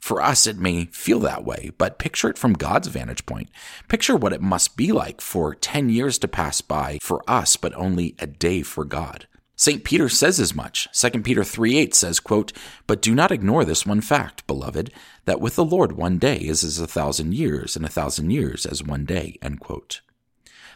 For 0.00 0.20
us, 0.20 0.46
it 0.46 0.58
may 0.58 0.86
feel 0.86 1.20
that 1.20 1.44
way, 1.44 1.70
but 1.78 2.00
picture 2.00 2.28
it 2.28 2.36
from 2.36 2.52
God's 2.54 2.88
vantage 2.88 3.24
point. 3.26 3.48
Picture 3.88 4.16
what 4.16 4.32
it 4.32 4.42
must 4.42 4.76
be 4.76 4.90
like 4.90 5.20
for 5.20 5.54
10 5.54 5.88
years 5.88 6.18
to 6.18 6.28
pass 6.28 6.60
by 6.60 6.98
for 7.00 7.22
us, 7.30 7.56
but 7.56 7.72
only 7.74 8.16
a 8.18 8.26
day 8.26 8.62
for 8.62 8.84
God. 8.84 9.28
St. 9.56 9.84
Peter 9.84 10.08
says 10.08 10.40
as 10.40 10.52
much. 10.52 10.88
2 10.92 11.22
Peter 11.22 11.44
3 11.44 11.78
8 11.78 11.94
says, 11.94 12.18
quote, 12.18 12.52
But 12.88 13.00
do 13.00 13.14
not 13.14 13.30
ignore 13.30 13.64
this 13.64 13.86
one 13.86 14.00
fact, 14.00 14.46
beloved, 14.48 14.92
that 15.26 15.40
with 15.40 15.54
the 15.54 15.64
Lord 15.64 15.92
one 15.92 16.18
day 16.18 16.38
is 16.38 16.64
as 16.64 16.80
a 16.80 16.88
thousand 16.88 17.34
years, 17.34 17.76
and 17.76 17.84
a 17.84 17.88
thousand 17.88 18.30
years 18.30 18.66
as 18.66 18.82
one 18.82 19.04
day. 19.04 19.38
End 19.40 19.60
quote. 19.60 20.00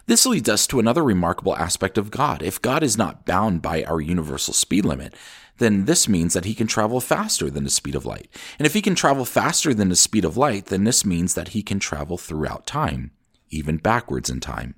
This 0.08 0.24
leads 0.24 0.48
us 0.48 0.66
to 0.68 0.80
another 0.80 1.04
remarkable 1.04 1.54
aspect 1.54 1.98
of 1.98 2.10
God. 2.10 2.42
If 2.42 2.62
God 2.62 2.82
is 2.82 2.96
not 2.96 3.26
bound 3.26 3.60
by 3.60 3.84
our 3.84 4.00
universal 4.00 4.54
speed 4.54 4.86
limit, 4.86 5.12
then 5.58 5.84
this 5.84 6.08
means 6.08 6.32
that 6.32 6.46
he 6.46 6.54
can 6.54 6.66
travel 6.66 6.98
faster 6.98 7.50
than 7.50 7.64
the 7.64 7.68
speed 7.68 7.94
of 7.94 8.06
light. 8.06 8.26
And 8.58 8.64
if 8.64 8.72
he 8.72 8.80
can 8.80 8.94
travel 8.94 9.26
faster 9.26 9.74
than 9.74 9.90
the 9.90 9.96
speed 9.96 10.24
of 10.24 10.38
light, 10.38 10.66
then 10.66 10.84
this 10.84 11.04
means 11.04 11.34
that 11.34 11.48
he 11.48 11.62
can 11.62 11.78
travel 11.78 12.16
throughout 12.16 12.64
time, 12.64 13.10
even 13.50 13.76
backwards 13.76 14.30
in 14.30 14.40
time. 14.40 14.76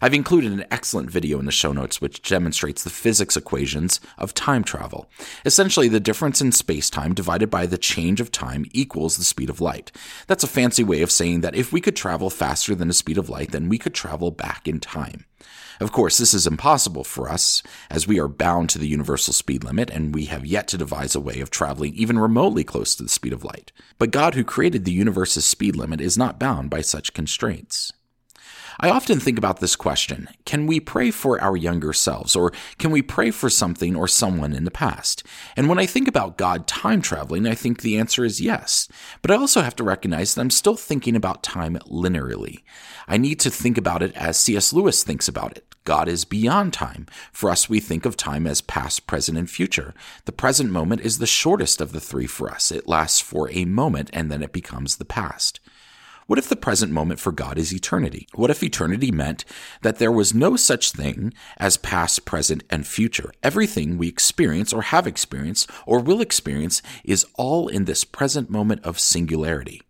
I've 0.00 0.14
included 0.14 0.52
an 0.52 0.64
excellent 0.70 1.10
video 1.10 1.38
in 1.38 1.44
the 1.44 1.52
show 1.52 1.72
notes 1.72 2.00
which 2.00 2.22
demonstrates 2.22 2.82
the 2.82 2.90
physics 2.90 3.36
equations 3.36 4.00
of 4.18 4.34
time 4.34 4.64
travel. 4.64 5.10
Essentially, 5.44 5.88
the 5.88 6.00
difference 6.00 6.40
in 6.40 6.52
space-time 6.52 7.14
divided 7.14 7.50
by 7.50 7.66
the 7.66 7.78
change 7.78 8.20
of 8.20 8.32
time 8.32 8.64
equals 8.72 9.16
the 9.16 9.24
speed 9.24 9.50
of 9.50 9.60
light. 9.60 9.92
That's 10.26 10.44
a 10.44 10.48
fancy 10.48 10.84
way 10.84 11.02
of 11.02 11.10
saying 11.10 11.42
that 11.42 11.54
if 11.54 11.72
we 11.72 11.80
could 11.80 11.96
travel 11.96 12.30
faster 12.30 12.74
than 12.74 12.88
the 12.88 12.94
speed 12.94 13.18
of 13.18 13.28
light, 13.28 13.52
then 13.52 13.68
we 13.68 13.78
could 13.78 13.94
travel 13.94 14.30
back 14.30 14.66
in 14.66 14.80
time. 14.80 15.26
Of 15.80 15.92
course, 15.92 16.18
this 16.18 16.34
is 16.34 16.46
impossible 16.46 17.04
for 17.04 17.30
us, 17.30 17.62
as 17.88 18.06
we 18.06 18.20
are 18.20 18.28
bound 18.28 18.68
to 18.70 18.78
the 18.78 18.88
universal 18.88 19.32
speed 19.32 19.64
limit, 19.64 19.88
and 19.88 20.14
we 20.14 20.26
have 20.26 20.44
yet 20.44 20.68
to 20.68 20.78
devise 20.78 21.14
a 21.14 21.20
way 21.20 21.40
of 21.40 21.50
traveling 21.50 21.94
even 21.94 22.18
remotely 22.18 22.64
close 22.64 22.94
to 22.96 23.02
the 23.02 23.08
speed 23.08 23.32
of 23.32 23.44
light. 23.44 23.72
But 23.98 24.10
God, 24.10 24.34
who 24.34 24.44
created 24.44 24.84
the 24.84 24.92
universe's 24.92 25.46
speed 25.46 25.76
limit, 25.76 26.02
is 26.02 26.18
not 26.18 26.38
bound 26.38 26.68
by 26.68 26.82
such 26.82 27.14
constraints. 27.14 27.94
I 28.78 28.90
often 28.90 29.18
think 29.18 29.38
about 29.38 29.60
this 29.60 29.74
question 29.74 30.28
Can 30.44 30.66
we 30.66 30.78
pray 30.78 31.10
for 31.10 31.40
our 31.40 31.56
younger 31.56 31.92
selves, 31.92 32.36
or 32.36 32.52
can 32.78 32.90
we 32.90 33.02
pray 33.02 33.30
for 33.30 33.50
something 33.50 33.96
or 33.96 34.06
someone 34.06 34.52
in 34.52 34.64
the 34.64 34.70
past? 34.70 35.24
And 35.56 35.68
when 35.68 35.78
I 35.78 35.86
think 35.86 36.06
about 36.06 36.38
God 36.38 36.66
time 36.66 37.02
traveling, 37.02 37.46
I 37.46 37.54
think 37.54 37.80
the 37.80 37.98
answer 37.98 38.24
is 38.24 38.40
yes. 38.40 38.88
But 39.22 39.30
I 39.30 39.36
also 39.36 39.62
have 39.62 39.76
to 39.76 39.84
recognize 39.84 40.34
that 40.34 40.40
I'm 40.40 40.50
still 40.50 40.76
thinking 40.76 41.16
about 41.16 41.42
time 41.42 41.76
linearly. 41.86 42.62
I 43.08 43.16
need 43.16 43.40
to 43.40 43.50
think 43.50 43.76
about 43.76 44.02
it 44.02 44.14
as 44.14 44.38
C.S. 44.38 44.72
Lewis 44.72 45.02
thinks 45.02 45.26
about 45.26 45.56
it. 45.56 45.64
God 45.84 46.08
is 46.08 46.24
beyond 46.24 46.72
time. 46.72 47.06
For 47.32 47.50
us, 47.50 47.68
we 47.68 47.80
think 47.80 48.04
of 48.04 48.16
time 48.16 48.46
as 48.46 48.60
past, 48.60 49.06
present, 49.06 49.38
and 49.38 49.50
future. 49.50 49.94
The 50.26 50.32
present 50.32 50.70
moment 50.70 51.00
is 51.00 51.18
the 51.18 51.26
shortest 51.26 51.80
of 51.80 51.92
the 51.92 52.00
three 52.00 52.26
for 52.26 52.50
us. 52.50 52.70
It 52.70 52.86
lasts 52.86 53.20
for 53.20 53.50
a 53.50 53.64
moment 53.64 54.10
and 54.12 54.30
then 54.30 54.42
it 54.42 54.52
becomes 54.52 54.96
the 54.96 55.04
past. 55.04 55.58
What 56.30 56.38
if 56.38 56.48
the 56.48 56.54
present 56.54 56.92
moment 56.92 57.18
for 57.18 57.32
God 57.32 57.58
is 57.58 57.74
eternity? 57.74 58.28
What 58.36 58.50
if 58.50 58.62
eternity 58.62 59.10
meant 59.10 59.44
that 59.82 59.98
there 59.98 60.12
was 60.12 60.32
no 60.32 60.54
such 60.54 60.92
thing 60.92 61.34
as 61.56 61.76
past, 61.76 62.24
present, 62.24 62.62
and 62.70 62.86
future? 62.86 63.32
Everything 63.42 63.98
we 63.98 64.06
experience 64.06 64.72
or 64.72 64.82
have 64.82 65.08
experienced 65.08 65.68
or 65.86 65.98
will 65.98 66.20
experience 66.20 66.82
is 67.02 67.26
all 67.34 67.66
in 67.66 67.84
this 67.84 68.04
present 68.04 68.48
moment 68.48 68.84
of 68.84 69.00
singularity. 69.00 69.82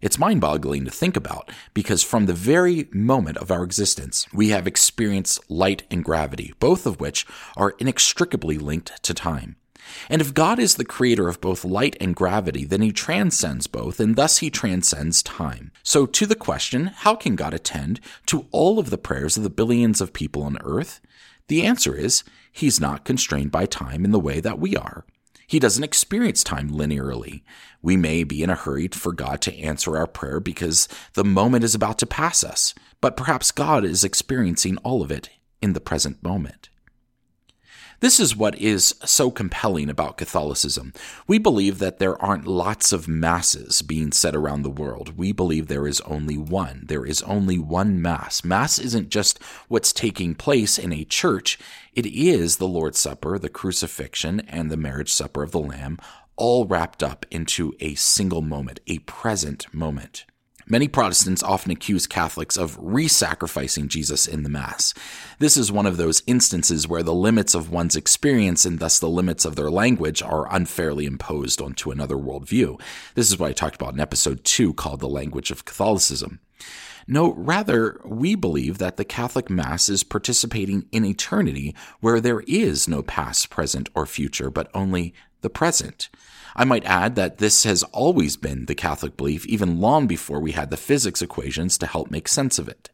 It's 0.00 0.18
mind 0.18 0.40
boggling 0.40 0.84
to 0.84 0.90
think 0.90 1.16
about 1.16 1.52
because 1.74 2.02
from 2.02 2.26
the 2.26 2.32
very 2.32 2.88
moment 2.90 3.36
of 3.36 3.52
our 3.52 3.62
existence, 3.62 4.26
we 4.34 4.48
have 4.48 4.66
experienced 4.66 5.48
light 5.48 5.84
and 5.92 6.04
gravity, 6.04 6.54
both 6.58 6.86
of 6.86 6.98
which 6.98 7.24
are 7.56 7.76
inextricably 7.78 8.58
linked 8.58 9.00
to 9.04 9.14
time. 9.14 9.54
And 10.08 10.20
if 10.20 10.34
God 10.34 10.58
is 10.58 10.74
the 10.74 10.84
creator 10.84 11.28
of 11.28 11.40
both 11.40 11.64
light 11.64 11.96
and 12.00 12.16
gravity, 12.16 12.64
then 12.64 12.82
he 12.82 12.92
transcends 12.92 13.66
both, 13.66 14.00
and 14.00 14.16
thus 14.16 14.38
he 14.38 14.50
transcends 14.50 15.22
time. 15.22 15.72
So, 15.82 16.06
to 16.06 16.26
the 16.26 16.34
question, 16.34 16.86
how 16.86 17.14
can 17.14 17.36
God 17.36 17.54
attend 17.54 18.00
to 18.26 18.46
all 18.50 18.78
of 18.78 18.90
the 18.90 18.98
prayers 18.98 19.36
of 19.36 19.42
the 19.42 19.50
billions 19.50 20.00
of 20.00 20.12
people 20.12 20.42
on 20.42 20.58
earth? 20.62 21.00
The 21.48 21.64
answer 21.64 21.94
is, 21.94 22.24
he's 22.50 22.80
not 22.80 23.04
constrained 23.04 23.50
by 23.50 23.66
time 23.66 24.04
in 24.04 24.10
the 24.10 24.20
way 24.20 24.40
that 24.40 24.58
we 24.58 24.76
are. 24.76 25.04
He 25.46 25.58
doesn't 25.58 25.84
experience 25.84 26.42
time 26.42 26.70
linearly. 26.70 27.42
We 27.82 27.96
may 27.96 28.24
be 28.24 28.42
in 28.42 28.50
a 28.50 28.54
hurry 28.54 28.88
for 28.88 29.12
God 29.12 29.40
to 29.42 29.58
answer 29.58 29.96
our 29.96 30.06
prayer 30.06 30.40
because 30.40 30.88
the 31.12 31.24
moment 31.24 31.64
is 31.64 31.74
about 31.74 31.98
to 31.98 32.06
pass 32.06 32.42
us, 32.42 32.74
but 33.00 33.16
perhaps 33.16 33.52
God 33.52 33.84
is 33.84 34.04
experiencing 34.04 34.78
all 34.78 35.02
of 35.02 35.10
it 35.10 35.28
in 35.60 35.74
the 35.74 35.80
present 35.80 36.22
moment. 36.22 36.70
This 38.04 38.20
is 38.20 38.36
what 38.36 38.58
is 38.58 38.94
so 39.06 39.30
compelling 39.30 39.88
about 39.88 40.18
Catholicism. 40.18 40.92
We 41.26 41.38
believe 41.38 41.78
that 41.78 42.00
there 42.00 42.22
aren't 42.22 42.46
lots 42.46 42.92
of 42.92 43.08
masses 43.08 43.80
being 43.80 44.12
said 44.12 44.34
around 44.34 44.60
the 44.60 44.68
world. 44.68 45.16
We 45.16 45.32
believe 45.32 45.68
there 45.68 45.86
is 45.88 46.02
only 46.02 46.36
one. 46.36 46.84
There 46.86 47.06
is 47.06 47.22
only 47.22 47.58
one 47.58 48.02
Mass. 48.02 48.44
Mass 48.44 48.78
isn't 48.78 49.08
just 49.08 49.42
what's 49.68 49.90
taking 49.90 50.34
place 50.34 50.78
in 50.78 50.92
a 50.92 51.06
church, 51.06 51.58
it 51.94 52.04
is 52.04 52.58
the 52.58 52.68
Lord's 52.68 52.98
Supper, 52.98 53.38
the 53.38 53.48
crucifixion, 53.48 54.40
and 54.40 54.70
the 54.70 54.76
marriage 54.76 55.10
supper 55.10 55.42
of 55.42 55.52
the 55.52 55.58
Lamb, 55.58 55.98
all 56.36 56.66
wrapped 56.66 57.02
up 57.02 57.24
into 57.30 57.72
a 57.80 57.94
single 57.94 58.42
moment, 58.42 58.80
a 58.86 58.98
present 58.98 59.72
moment. 59.72 60.26
Many 60.66 60.88
Protestants 60.88 61.42
often 61.42 61.70
accuse 61.72 62.06
Catholics 62.06 62.56
of 62.56 62.78
re 62.80 63.06
sacrificing 63.06 63.86
Jesus 63.86 64.26
in 64.26 64.44
the 64.44 64.48
Mass. 64.48 64.94
This 65.38 65.58
is 65.58 65.70
one 65.70 65.84
of 65.84 65.98
those 65.98 66.22
instances 66.26 66.88
where 66.88 67.02
the 67.02 67.12
limits 67.12 67.54
of 67.54 67.70
one's 67.70 67.96
experience 67.96 68.64
and 68.64 68.78
thus 68.78 68.98
the 68.98 69.08
limits 69.08 69.44
of 69.44 69.56
their 69.56 69.70
language 69.70 70.22
are 70.22 70.52
unfairly 70.54 71.04
imposed 71.04 71.60
onto 71.60 71.90
another 71.90 72.16
worldview. 72.16 72.80
This 73.14 73.30
is 73.30 73.38
what 73.38 73.50
I 73.50 73.52
talked 73.52 73.74
about 73.74 73.92
in 73.92 74.00
episode 74.00 74.42
2 74.44 74.72
called 74.72 75.00
The 75.00 75.08
Language 75.08 75.50
of 75.50 75.66
Catholicism. 75.66 76.40
No, 77.06 77.34
rather, 77.34 78.00
we 78.04 78.34
believe 78.34 78.78
that 78.78 78.96
the 78.96 79.04
Catholic 79.04 79.50
Mass 79.50 79.88
is 79.88 80.02
participating 80.02 80.86
in 80.90 81.04
eternity 81.04 81.74
where 82.00 82.20
there 82.20 82.40
is 82.46 82.88
no 82.88 83.02
past, 83.02 83.50
present, 83.50 83.90
or 83.94 84.06
future, 84.06 84.50
but 84.50 84.70
only 84.74 85.12
the 85.42 85.50
present. 85.50 86.08
I 86.56 86.64
might 86.64 86.84
add 86.84 87.14
that 87.16 87.38
this 87.38 87.64
has 87.64 87.82
always 87.84 88.36
been 88.36 88.66
the 88.66 88.74
Catholic 88.74 89.16
belief, 89.16 89.44
even 89.46 89.80
long 89.80 90.06
before 90.06 90.40
we 90.40 90.52
had 90.52 90.70
the 90.70 90.76
physics 90.76 91.20
equations 91.20 91.76
to 91.78 91.86
help 91.86 92.10
make 92.10 92.28
sense 92.28 92.58
of 92.58 92.68
it. 92.68 92.90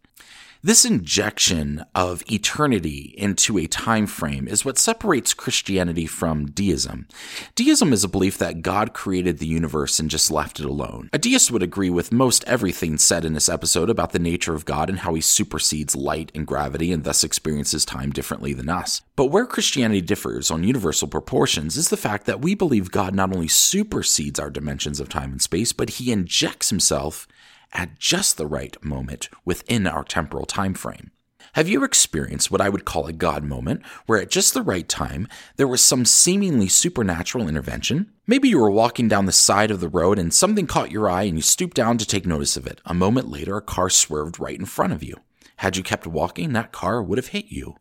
This 0.62 0.84
injection 0.84 1.86
of 1.94 2.22
eternity 2.30 3.14
into 3.16 3.56
a 3.56 3.66
time 3.66 4.06
frame 4.06 4.46
is 4.46 4.62
what 4.62 4.76
separates 4.76 5.32
Christianity 5.32 6.04
from 6.04 6.50
deism. 6.50 7.08
Deism 7.54 7.94
is 7.94 8.04
a 8.04 8.08
belief 8.08 8.36
that 8.36 8.60
God 8.60 8.92
created 8.92 9.38
the 9.38 9.46
universe 9.46 9.98
and 9.98 10.10
just 10.10 10.30
left 10.30 10.60
it 10.60 10.66
alone. 10.66 11.08
A 11.14 11.18
deist 11.18 11.50
would 11.50 11.62
agree 11.62 11.88
with 11.88 12.12
most 12.12 12.44
everything 12.44 12.98
said 12.98 13.24
in 13.24 13.32
this 13.32 13.48
episode 13.48 13.88
about 13.88 14.12
the 14.12 14.18
nature 14.18 14.54
of 14.54 14.66
God 14.66 14.90
and 14.90 14.98
how 14.98 15.14
he 15.14 15.22
supersedes 15.22 15.96
light 15.96 16.30
and 16.34 16.46
gravity 16.46 16.92
and 16.92 17.04
thus 17.04 17.24
experiences 17.24 17.86
time 17.86 18.10
differently 18.10 18.52
than 18.52 18.68
us. 18.68 19.00
But 19.16 19.30
where 19.30 19.46
Christianity 19.46 20.02
differs 20.02 20.50
on 20.50 20.62
universal 20.62 21.08
proportions 21.08 21.78
is 21.78 21.88
the 21.88 21.96
fact 21.96 22.26
that 22.26 22.42
we 22.42 22.54
believe 22.54 22.90
God 22.90 23.14
not 23.14 23.34
only 23.34 23.48
supersedes 23.48 24.38
our 24.38 24.50
dimensions 24.50 25.00
of 25.00 25.08
time 25.08 25.32
and 25.32 25.40
space, 25.40 25.72
but 25.72 25.88
he 25.88 26.12
injects 26.12 26.68
himself 26.68 27.26
at 27.72 27.98
just 27.98 28.36
the 28.36 28.46
right 28.46 28.76
moment 28.84 29.28
within 29.44 29.86
our 29.86 30.04
temporal 30.04 30.46
time 30.46 30.74
frame. 30.74 31.10
Have 31.54 31.68
you 31.68 31.82
experienced 31.82 32.50
what 32.50 32.60
I 32.60 32.68
would 32.68 32.84
call 32.84 33.06
a 33.06 33.12
God 33.12 33.42
moment, 33.42 33.84
where 34.06 34.20
at 34.20 34.30
just 34.30 34.54
the 34.54 34.62
right 34.62 34.88
time, 34.88 35.26
there 35.56 35.66
was 35.66 35.82
some 35.82 36.04
seemingly 36.04 36.68
supernatural 36.68 37.48
intervention? 37.48 38.12
Maybe 38.26 38.48
you 38.48 38.60
were 38.60 38.70
walking 38.70 39.08
down 39.08 39.26
the 39.26 39.32
side 39.32 39.72
of 39.72 39.80
the 39.80 39.88
road 39.88 40.16
and 40.16 40.32
something 40.32 40.68
caught 40.68 40.92
your 40.92 41.10
eye 41.10 41.24
and 41.24 41.36
you 41.36 41.42
stooped 41.42 41.76
down 41.76 41.98
to 41.98 42.06
take 42.06 42.24
notice 42.24 42.56
of 42.56 42.68
it. 42.68 42.80
A 42.84 42.94
moment 42.94 43.28
later, 43.28 43.56
a 43.56 43.62
car 43.62 43.90
swerved 43.90 44.38
right 44.38 44.58
in 44.58 44.64
front 44.64 44.92
of 44.92 45.02
you. 45.02 45.16
Had 45.56 45.76
you 45.76 45.82
kept 45.82 46.06
walking, 46.06 46.52
that 46.52 46.72
car 46.72 47.02
would 47.02 47.18
have 47.18 47.28
hit 47.28 47.46
you. 47.46 47.74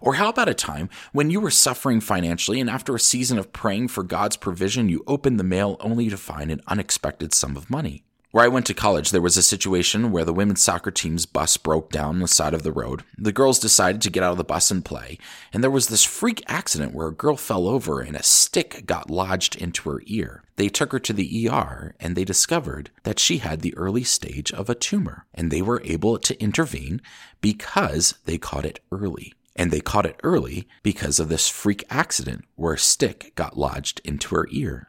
Or 0.00 0.14
how 0.14 0.28
about 0.28 0.48
a 0.48 0.54
time 0.54 0.90
when 1.12 1.30
you 1.30 1.38
were 1.38 1.50
suffering 1.50 2.00
financially 2.00 2.60
and 2.60 2.68
after 2.68 2.92
a 2.94 3.00
season 3.00 3.38
of 3.38 3.52
praying 3.52 3.88
for 3.88 4.02
God's 4.02 4.36
provision, 4.36 4.88
you 4.88 5.04
opened 5.06 5.38
the 5.38 5.44
mail 5.44 5.76
only 5.78 6.10
to 6.10 6.16
find 6.16 6.50
an 6.50 6.60
unexpected 6.66 7.32
sum 7.32 7.56
of 7.56 7.70
money? 7.70 8.02
Where 8.32 8.46
I 8.46 8.48
went 8.48 8.64
to 8.66 8.74
college, 8.74 9.10
there 9.10 9.20
was 9.20 9.36
a 9.36 9.42
situation 9.42 10.10
where 10.10 10.24
the 10.24 10.32
women's 10.32 10.62
soccer 10.62 10.90
team's 10.90 11.26
bus 11.26 11.58
broke 11.58 11.90
down 11.92 12.14
on 12.14 12.20
the 12.20 12.26
side 12.26 12.54
of 12.54 12.62
the 12.62 12.72
road. 12.72 13.04
The 13.18 13.30
girls 13.30 13.58
decided 13.58 14.00
to 14.00 14.10
get 14.10 14.22
out 14.22 14.32
of 14.32 14.38
the 14.38 14.42
bus 14.42 14.70
and 14.70 14.82
play, 14.82 15.18
and 15.52 15.62
there 15.62 15.70
was 15.70 15.88
this 15.88 16.02
freak 16.02 16.42
accident 16.46 16.94
where 16.94 17.08
a 17.08 17.14
girl 17.14 17.36
fell 17.36 17.68
over 17.68 18.00
and 18.00 18.16
a 18.16 18.22
stick 18.22 18.84
got 18.86 19.10
lodged 19.10 19.54
into 19.56 19.90
her 19.90 20.00
ear. 20.06 20.44
They 20.56 20.70
took 20.70 20.92
her 20.92 20.98
to 21.00 21.12
the 21.12 21.46
ER 21.46 21.94
and 22.00 22.16
they 22.16 22.24
discovered 22.24 22.90
that 23.02 23.18
she 23.18 23.38
had 23.38 23.60
the 23.60 23.76
early 23.76 24.02
stage 24.02 24.50
of 24.50 24.70
a 24.70 24.74
tumor, 24.74 25.26
and 25.34 25.50
they 25.50 25.60
were 25.60 25.82
able 25.84 26.16
to 26.16 26.42
intervene 26.42 27.02
because 27.42 28.14
they 28.24 28.38
caught 28.38 28.64
it 28.64 28.80
early. 28.90 29.34
And 29.54 29.70
they 29.70 29.80
caught 29.80 30.06
it 30.06 30.18
early 30.22 30.66
because 30.82 31.20
of 31.20 31.28
this 31.28 31.50
freak 31.50 31.84
accident 31.90 32.46
where 32.56 32.72
a 32.72 32.78
stick 32.78 33.32
got 33.34 33.58
lodged 33.58 34.00
into 34.04 34.34
her 34.34 34.48
ear. 34.50 34.88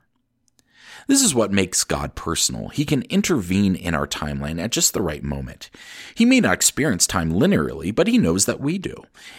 This 1.07 1.22
is 1.22 1.36
what 1.36 1.51
makes 1.51 1.83
God 1.83 2.15
personal. 2.15 2.69
He 2.69 2.86
can 2.86 3.03
intervene 3.03 3.75
in 3.75 3.93
our 3.93 4.07
timeline 4.07 4.62
at 4.62 4.72
just 4.72 4.93
the 4.93 5.01
right 5.01 5.24
moment. 5.24 5.69
He 6.15 6.25
may 6.25 6.39
not 6.39 6.53
experience 6.53 7.05
time 7.05 7.31
linearly, 7.31 7.93
but 7.93 8.07
he 8.07 8.17
knows 8.17 8.45
that 8.45 8.60
we 8.60 8.77
do. 8.77 8.95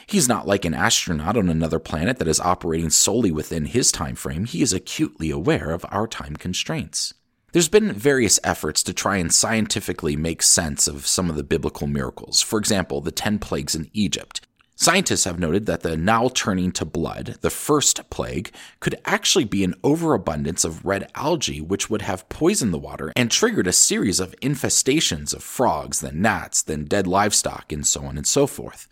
He's 0.07 0.29
not 0.29 0.47
like 0.47 0.65
an 0.65 0.75
astronaut 0.75 1.37
on 1.37 1.49
another 1.49 1.79
planet 1.79 2.19
that 2.19 2.29
is 2.29 2.41
operating 2.41 2.91
solely 2.91 3.33
within 3.33 3.67
his 3.67 3.91
time 3.91 4.15
frame. 4.15 4.45
He 4.45 4.63
is 4.63 4.73
acutely 4.73 5.31
aware 5.31 5.71
of 5.71 5.87
our 5.91 6.07
time 6.07 6.37
constraints. 6.37 7.15
There's 7.53 7.69
been 7.69 7.93
various 7.93 8.41
efforts 8.43 8.83
to 8.83 8.93
try 8.93 9.17
and 9.19 9.33
scientifically 9.33 10.17
make 10.17 10.43
sense 10.43 10.89
of 10.89 11.07
some 11.07 11.31
of 11.31 11.37
the 11.37 11.45
biblical 11.45 11.87
miracles. 11.87 12.43
For 12.43 12.59
example, 12.59 13.01
the 13.01 13.13
10 13.13 13.39
plagues 13.39 13.77
in 13.77 13.89
Egypt. 13.93 14.44
Scientists 14.77 15.23
have 15.25 15.39
noted 15.39 15.67
that 15.67 15.83
the 15.83 15.97
Nile 15.97 16.29
turning 16.29 16.73
to 16.73 16.85
blood, 16.85 17.37
the 17.43 17.51
first 17.51 18.11
plague, 18.11 18.53
could 18.81 19.01
actually 19.05 19.45
be 19.45 19.63
an 19.63 19.75
overabundance 19.85 20.65
of 20.65 20.85
red 20.85 21.09
algae, 21.15 21.61
which 21.61 21.89
would 21.89 22.03
have 22.03 22.29
poisoned 22.29 22.75
the 22.75 22.79
water 22.79 23.13
and 23.15 23.31
triggered 23.31 23.69
a 23.69 23.73
series 23.73 24.19
of 24.19 24.35
infestations 24.43 25.33
of 25.33 25.45
frogs, 25.45 26.01
then 26.01 26.21
gnats, 26.21 26.61
then 26.61 26.87
dead 26.87 27.07
livestock, 27.07 27.71
and 27.71 27.87
so 27.87 28.05
on 28.05 28.17
and 28.17 28.27
so 28.27 28.49
forth. 28.49 28.89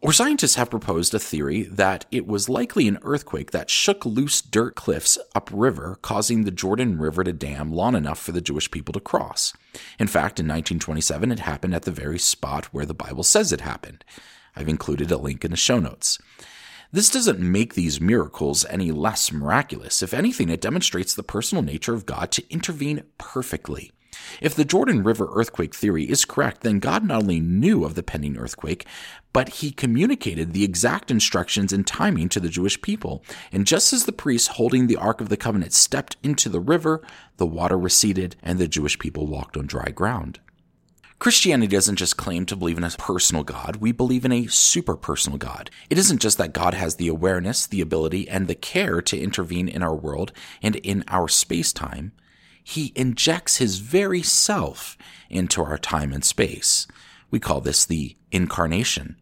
Or 0.00 0.14
scientists 0.14 0.54
have 0.54 0.70
proposed 0.70 1.12
a 1.12 1.18
theory 1.18 1.64
that 1.64 2.06
it 2.10 2.26
was 2.26 2.48
likely 2.48 2.88
an 2.88 2.98
earthquake 3.02 3.50
that 3.50 3.68
shook 3.68 4.06
loose 4.06 4.40
dirt 4.40 4.74
cliffs 4.74 5.18
upriver, 5.34 5.98
causing 6.00 6.44
the 6.44 6.50
Jordan 6.50 6.98
River 6.98 7.22
to 7.24 7.34
dam 7.34 7.70
long 7.70 7.94
enough 7.94 8.18
for 8.18 8.32
the 8.32 8.40
Jewish 8.40 8.70
people 8.70 8.94
to 8.94 9.00
cross. 9.00 9.52
In 9.98 10.06
fact, 10.06 10.40
in 10.40 10.46
1927, 10.46 11.30
it 11.30 11.40
happened 11.40 11.74
at 11.74 11.82
the 11.82 11.90
very 11.90 12.18
spot 12.18 12.66
where 12.72 12.86
the 12.86 12.94
Bible 12.94 13.22
says 13.22 13.52
it 13.52 13.60
happened. 13.60 14.02
I've 14.60 14.68
included 14.68 15.10
a 15.10 15.16
link 15.16 15.42
in 15.42 15.52
the 15.52 15.56
show 15.56 15.80
notes. 15.80 16.18
This 16.92 17.08
doesn't 17.08 17.40
make 17.40 17.72
these 17.72 17.98
miracles 17.98 18.66
any 18.66 18.92
less 18.92 19.32
miraculous. 19.32 20.02
If 20.02 20.12
anything, 20.12 20.50
it 20.50 20.60
demonstrates 20.60 21.14
the 21.14 21.22
personal 21.22 21.64
nature 21.64 21.94
of 21.94 22.04
God 22.04 22.30
to 22.32 22.44
intervene 22.52 23.04
perfectly. 23.16 23.90
If 24.42 24.54
the 24.54 24.66
Jordan 24.66 25.02
River 25.02 25.30
earthquake 25.32 25.74
theory 25.74 26.04
is 26.04 26.26
correct, 26.26 26.60
then 26.60 26.78
God 26.78 27.04
not 27.04 27.22
only 27.22 27.40
knew 27.40 27.84
of 27.86 27.94
the 27.94 28.02
pending 28.02 28.36
earthquake, 28.36 28.84
but 29.32 29.48
he 29.48 29.70
communicated 29.70 30.52
the 30.52 30.64
exact 30.64 31.10
instructions 31.10 31.72
and 31.72 31.86
timing 31.86 32.28
to 32.28 32.40
the 32.40 32.50
Jewish 32.50 32.82
people. 32.82 33.24
And 33.50 33.66
just 33.66 33.94
as 33.94 34.04
the 34.04 34.12
priests 34.12 34.48
holding 34.48 34.88
the 34.88 34.96
Ark 34.96 35.22
of 35.22 35.30
the 35.30 35.38
Covenant 35.38 35.72
stepped 35.72 36.18
into 36.22 36.50
the 36.50 36.60
river, 36.60 37.00
the 37.38 37.46
water 37.46 37.78
receded 37.78 38.36
and 38.42 38.58
the 38.58 38.68
Jewish 38.68 38.98
people 38.98 39.26
walked 39.26 39.56
on 39.56 39.66
dry 39.66 39.90
ground. 39.90 40.38
Christianity 41.20 41.76
doesn't 41.76 41.96
just 41.96 42.16
claim 42.16 42.46
to 42.46 42.56
believe 42.56 42.78
in 42.78 42.82
a 42.82 42.88
personal 42.92 43.44
God, 43.44 43.76
we 43.76 43.92
believe 43.92 44.24
in 44.24 44.32
a 44.32 44.46
super 44.46 44.96
personal 44.96 45.36
God. 45.36 45.70
It 45.90 45.98
isn't 45.98 46.22
just 46.22 46.38
that 46.38 46.54
God 46.54 46.72
has 46.72 46.94
the 46.94 47.08
awareness, 47.08 47.66
the 47.66 47.82
ability, 47.82 48.26
and 48.26 48.48
the 48.48 48.54
care 48.54 49.02
to 49.02 49.20
intervene 49.20 49.68
in 49.68 49.82
our 49.82 49.94
world 49.94 50.32
and 50.62 50.76
in 50.76 51.04
our 51.08 51.28
space 51.28 51.74
time. 51.74 52.12
He 52.64 52.94
injects 52.96 53.58
his 53.58 53.80
very 53.80 54.22
self 54.22 54.96
into 55.28 55.62
our 55.62 55.76
time 55.76 56.14
and 56.14 56.24
space. 56.24 56.86
We 57.30 57.38
call 57.38 57.60
this 57.60 57.84
the 57.84 58.16
incarnation. 58.32 59.16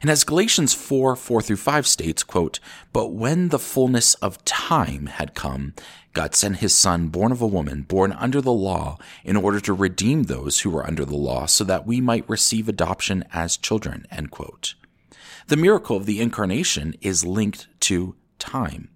And 0.00 0.10
as 0.10 0.24
Galatians 0.24 0.74
4, 0.74 1.16
4 1.16 1.42
through 1.42 1.56
5 1.56 1.86
states, 1.86 2.22
quote, 2.22 2.60
But 2.92 3.08
when 3.08 3.48
the 3.48 3.58
fullness 3.58 4.14
of 4.14 4.44
time 4.44 5.06
had 5.06 5.34
come, 5.34 5.74
God 6.12 6.34
sent 6.34 6.56
his 6.56 6.74
son, 6.74 7.08
born 7.08 7.32
of 7.32 7.42
a 7.42 7.46
woman, 7.46 7.82
born 7.82 8.12
under 8.12 8.40
the 8.40 8.52
law, 8.52 8.98
in 9.24 9.36
order 9.36 9.60
to 9.60 9.72
redeem 9.72 10.24
those 10.24 10.60
who 10.60 10.70
were 10.70 10.86
under 10.86 11.04
the 11.04 11.16
law, 11.16 11.46
so 11.46 11.64
that 11.64 11.86
we 11.86 12.00
might 12.00 12.28
receive 12.28 12.68
adoption 12.68 13.24
as 13.32 13.56
children, 13.56 14.06
end 14.10 14.30
quote. 14.30 14.74
The 15.48 15.56
miracle 15.56 15.96
of 15.96 16.06
the 16.06 16.20
incarnation 16.20 16.94
is 17.00 17.26
linked 17.26 17.66
to 17.80 18.14
time. 18.38 18.90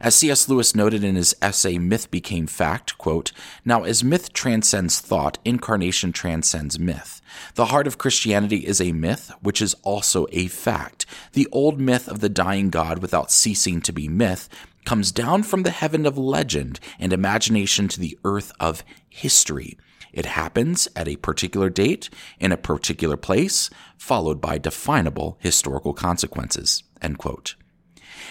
As 0.00 0.14
C.S. 0.14 0.48
Lewis 0.48 0.74
noted 0.74 1.04
in 1.04 1.14
his 1.14 1.34
essay 1.40 1.78
Myth 1.78 2.10
Became 2.10 2.46
Fact, 2.46 2.98
quote, 2.98 3.32
Now 3.64 3.84
as 3.84 4.02
myth 4.02 4.32
transcends 4.32 5.00
thought, 5.00 5.38
incarnation 5.44 6.12
transcends 6.12 6.78
myth. 6.78 7.20
The 7.54 7.66
heart 7.66 7.86
of 7.86 7.98
Christianity 7.98 8.66
is 8.66 8.80
a 8.80 8.92
myth, 8.92 9.30
which 9.40 9.62
is 9.62 9.74
also 9.82 10.26
a 10.32 10.48
fact. 10.48 11.06
The 11.32 11.48
old 11.52 11.80
myth 11.80 12.08
of 12.08 12.20
the 12.20 12.28
dying 12.28 12.70
God 12.70 13.00
without 13.00 13.30
ceasing 13.30 13.80
to 13.82 13.92
be 13.92 14.08
myth 14.08 14.48
comes 14.84 15.12
down 15.12 15.42
from 15.42 15.62
the 15.62 15.70
heaven 15.70 16.06
of 16.06 16.18
legend 16.18 16.80
and 16.98 17.12
imagination 17.12 17.88
to 17.88 18.00
the 18.00 18.18
earth 18.24 18.52
of 18.58 18.84
history. 19.08 19.78
It 20.12 20.26
happens 20.26 20.88
at 20.94 21.08
a 21.08 21.16
particular 21.16 21.70
date, 21.70 22.10
in 22.38 22.52
a 22.52 22.56
particular 22.56 23.16
place, 23.16 23.70
followed 23.96 24.40
by 24.40 24.58
definable 24.58 25.38
historical 25.40 25.94
consequences. 25.94 26.82
End 27.00 27.18
quote. 27.18 27.54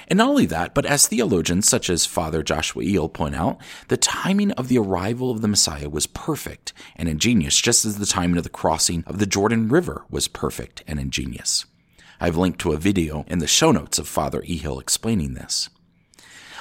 And 0.07 0.17
not 0.17 0.29
only 0.29 0.45
that, 0.47 0.73
but 0.73 0.85
as 0.85 1.07
theologians 1.07 1.67
such 1.67 1.89
as 1.89 2.05
Father 2.05 2.43
Joshua 2.43 2.83
Ehli 2.83 3.13
point 3.13 3.35
out, 3.35 3.59
the 3.87 3.97
timing 3.97 4.51
of 4.51 4.67
the 4.67 4.77
arrival 4.77 5.31
of 5.31 5.41
the 5.41 5.47
Messiah 5.47 5.89
was 5.89 6.07
perfect 6.07 6.73
and 6.95 7.09
ingenious, 7.09 7.59
just 7.59 7.85
as 7.85 7.97
the 7.97 8.05
timing 8.05 8.37
of 8.37 8.43
the 8.43 8.49
crossing 8.49 9.03
of 9.07 9.19
the 9.19 9.25
Jordan 9.25 9.67
River 9.69 10.05
was 10.09 10.27
perfect 10.27 10.83
and 10.87 10.99
ingenious. 10.99 11.65
I've 12.19 12.37
linked 12.37 12.59
to 12.61 12.73
a 12.73 12.77
video 12.77 13.25
in 13.27 13.39
the 13.39 13.47
show 13.47 13.71
notes 13.71 13.97
of 13.97 14.07
Father 14.07 14.41
Ehli 14.41 14.79
explaining 14.81 15.33
this. 15.33 15.69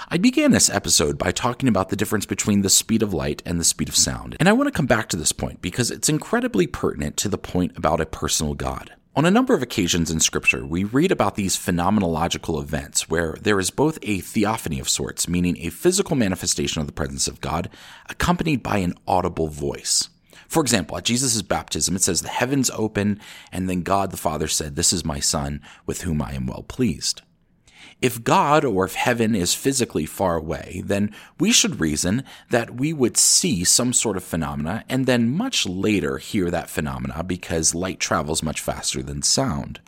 I 0.09 0.17
began 0.17 0.51
this 0.51 0.69
episode 0.69 1.19
by 1.19 1.31
talking 1.31 1.69
about 1.69 1.89
the 1.89 1.97
difference 1.97 2.27
between 2.27 2.63
the 2.63 2.69
speed 2.69 3.01
of 3.01 3.15
light 3.15 3.43
and 3.47 3.61
the 3.61 3.65
speed 3.65 3.89
of 3.89 3.95
sound, 3.95 4.37
and 4.41 4.49
I 4.49 4.53
want 4.53 4.67
to 4.67 4.73
come 4.73 4.87
back 4.87 5.09
to 5.11 5.17
this 5.17 5.31
point 5.31 5.63
because 5.63 5.91
it's 5.91 6.09
incredibly 6.09 6.67
pertinent 6.67 7.17
to 7.19 7.29
the 7.29 7.39
point 7.39 7.77
about 7.77 8.01
a 8.01 8.07
personal 8.07 8.55
God. 8.55 8.93
On 9.17 9.25
a 9.25 9.31
number 9.31 9.55
of 9.55 9.63
occasions 9.63 10.09
in 10.09 10.21
Scripture, 10.21 10.65
we 10.65 10.85
read 10.85 11.11
about 11.11 11.35
these 11.35 11.57
phenomenological 11.57 12.63
events 12.63 13.09
where 13.09 13.37
there 13.41 13.59
is 13.59 13.73
both 13.73 13.99
a 14.03 14.21
theophany 14.21 14.79
of 14.79 14.89
sorts, 14.89 15.27
meaning 15.27 15.57
a 15.59 15.71
physical 15.71 16.15
manifestation 16.15 16.81
of 16.81 16.87
the 16.87 16.93
presence 16.93 17.27
of 17.27 17.41
God, 17.41 17.69
accompanied 18.09 18.63
by 18.63 18.77
an 18.79 18.95
audible 19.09 19.49
voice. 19.49 20.11
For 20.47 20.63
example, 20.63 20.97
at 20.97 21.07
Jesus' 21.07 21.43
baptism, 21.43 21.97
it 21.97 22.03
says, 22.03 22.23
The 22.23 22.29
heavens 22.29 22.71
open, 22.71 23.21
and 23.51 23.69
then 23.69 23.83
God 23.83 24.13
the 24.13 24.17
Father 24.17 24.47
said, 24.47 24.77
This 24.77 24.93
is 24.93 25.05
my 25.05 25.19
Son, 25.19 25.61
with 25.87 26.03
whom 26.03 26.23
I 26.23 26.35
am 26.35 26.47
well 26.47 26.63
pleased. 26.63 27.23
If 28.01 28.25
God 28.25 28.65
or 28.65 28.85
if 28.85 28.95
heaven 28.95 29.35
is 29.35 29.55
physically 29.55 30.07
far 30.07 30.37
away, 30.37 30.83
then 30.85 31.15
we 31.39 31.53
should 31.53 31.81
reason 31.81 32.25
that 32.51 32.75
we 32.75 32.93
would 32.93 33.17
see 33.17 33.65
some 33.65 33.93
sort 33.93 34.17
of 34.17 34.25
phenomena 34.25 34.85
and 34.89 35.07
then 35.07 35.31
much 35.31 35.67
later 35.67 36.19
hear 36.19 36.51
that 36.51 36.71
phenomena 36.71 37.23
because 37.23 37.75
light 37.75 38.01
travels 38.01 38.43
much 38.43 38.61
faster 38.61 39.03
than 39.03 39.23
sound. 39.23 39.81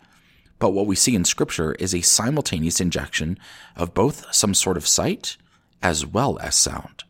But 0.59 0.71
what 0.71 0.87
we 0.87 0.95
see 0.95 1.15
in 1.15 1.25
scripture 1.25 1.73
is 1.73 1.93
a 1.93 2.01
simultaneous 2.01 2.79
injection 2.79 3.37
of 3.75 3.93
both 3.93 4.33
some 4.33 4.53
sort 4.53 4.77
of 4.77 4.87
sight 4.87 5.37
as 5.81 6.05
well 6.05 6.39
as 6.39 6.55
sound. 6.55 7.03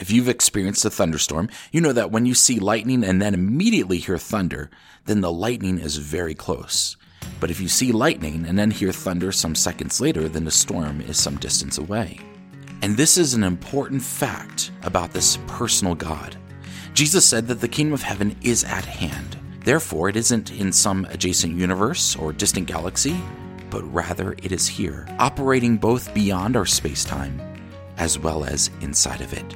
If 0.00 0.10
you've 0.10 0.28
experienced 0.28 0.84
a 0.84 0.90
thunderstorm, 0.90 1.48
you 1.70 1.80
know 1.80 1.92
that 1.92 2.10
when 2.10 2.26
you 2.26 2.34
see 2.34 2.58
lightning 2.58 3.04
and 3.04 3.20
then 3.20 3.34
immediately 3.34 3.98
hear 3.98 4.18
thunder, 4.18 4.70
then 5.04 5.20
the 5.20 5.32
lightning 5.32 5.78
is 5.78 5.96
very 5.96 6.34
close. 6.34 6.96
But 7.40 7.50
if 7.50 7.60
you 7.60 7.68
see 7.68 7.92
lightning 7.92 8.44
and 8.46 8.58
then 8.58 8.70
hear 8.70 8.92
thunder 8.92 9.32
some 9.32 9.54
seconds 9.54 10.00
later, 10.00 10.28
then 10.28 10.44
the 10.44 10.50
storm 10.50 11.00
is 11.00 11.18
some 11.18 11.36
distance 11.36 11.78
away. 11.78 12.18
And 12.82 12.96
this 12.96 13.16
is 13.16 13.34
an 13.34 13.44
important 13.44 14.02
fact 14.02 14.72
about 14.82 15.12
this 15.12 15.38
personal 15.46 15.94
God. 15.94 16.36
Jesus 16.94 17.24
said 17.24 17.46
that 17.48 17.60
the 17.60 17.68
kingdom 17.68 17.94
of 17.94 18.02
heaven 18.02 18.36
is 18.42 18.64
at 18.64 18.84
hand. 18.84 19.38
Therefore, 19.64 20.08
it 20.08 20.16
isn't 20.16 20.50
in 20.50 20.72
some 20.72 21.06
adjacent 21.10 21.56
universe 21.56 22.16
or 22.16 22.32
distant 22.32 22.66
galaxy, 22.66 23.16
but 23.70 23.82
rather 23.94 24.32
it 24.42 24.52
is 24.52 24.66
here, 24.66 25.06
operating 25.18 25.76
both 25.76 26.12
beyond 26.12 26.56
our 26.56 26.66
space 26.66 27.04
time 27.04 27.40
as 27.98 28.18
well 28.18 28.44
as 28.44 28.70
inside 28.80 29.20
of 29.20 29.32
it. 29.32 29.54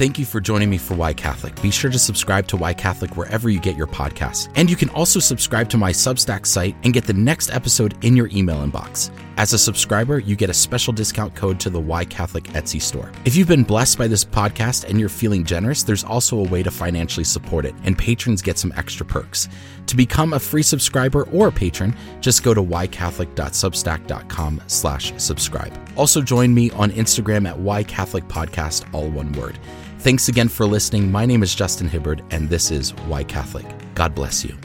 Thank 0.00 0.18
you 0.18 0.24
for 0.24 0.40
joining 0.40 0.70
me 0.70 0.78
for 0.78 0.94
Why 0.94 1.12
Catholic. 1.12 1.60
Be 1.60 1.70
sure 1.70 1.90
to 1.90 1.98
subscribe 1.98 2.46
to 2.46 2.56
Why 2.56 2.72
Catholic 2.72 3.18
wherever 3.18 3.50
you 3.50 3.60
get 3.60 3.76
your 3.76 3.86
podcasts. 3.86 4.48
And 4.54 4.70
you 4.70 4.74
can 4.74 4.88
also 4.88 5.20
subscribe 5.20 5.68
to 5.68 5.76
my 5.76 5.92
Substack 5.92 6.46
site 6.46 6.74
and 6.84 6.94
get 6.94 7.04
the 7.04 7.12
next 7.12 7.50
episode 7.50 8.02
in 8.02 8.16
your 8.16 8.30
email 8.32 8.66
inbox. 8.66 9.10
As 9.36 9.52
a 9.52 9.58
subscriber, 9.58 10.18
you 10.18 10.36
get 10.36 10.48
a 10.48 10.54
special 10.54 10.94
discount 10.94 11.34
code 11.34 11.60
to 11.60 11.68
the 11.68 11.78
Why 11.78 12.06
Catholic 12.06 12.44
Etsy 12.44 12.80
store. 12.80 13.12
If 13.26 13.36
you've 13.36 13.46
been 13.46 13.62
blessed 13.62 13.98
by 13.98 14.08
this 14.08 14.24
podcast 14.24 14.88
and 14.88 14.98
you're 14.98 15.10
feeling 15.10 15.44
generous, 15.44 15.82
there's 15.82 16.02
also 16.02 16.38
a 16.38 16.48
way 16.48 16.62
to 16.62 16.70
financially 16.70 17.24
support 17.24 17.66
it, 17.66 17.74
and 17.84 17.98
patrons 17.98 18.40
get 18.40 18.56
some 18.56 18.72
extra 18.76 19.04
perks. 19.04 19.50
To 19.86 19.96
become 19.96 20.32
a 20.32 20.40
free 20.40 20.62
subscriber 20.62 21.24
or 21.24 21.48
a 21.48 21.52
patron, 21.52 21.94
just 22.20 22.42
go 22.42 22.54
to 22.54 22.62
whycatholic.substack.com 22.62 24.62
slash 24.66 25.12
subscribe. 25.18 25.78
Also 25.98 26.22
join 26.22 26.54
me 26.54 26.70
on 26.70 26.90
Instagram 26.92 27.46
at 27.46 27.58
whycatholicpodcast, 27.58 28.94
all 28.94 29.10
one 29.10 29.30
word. 29.32 29.58
Thanks 30.00 30.28
again 30.28 30.48
for 30.48 30.64
listening. 30.64 31.12
My 31.12 31.26
name 31.26 31.42
is 31.42 31.54
Justin 31.54 31.86
Hibbard, 31.86 32.22
and 32.30 32.48
this 32.48 32.70
is 32.70 32.94
Why 33.04 33.22
Catholic. 33.22 33.66
God 33.94 34.14
bless 34.14 34.42
you. 34.42 34.56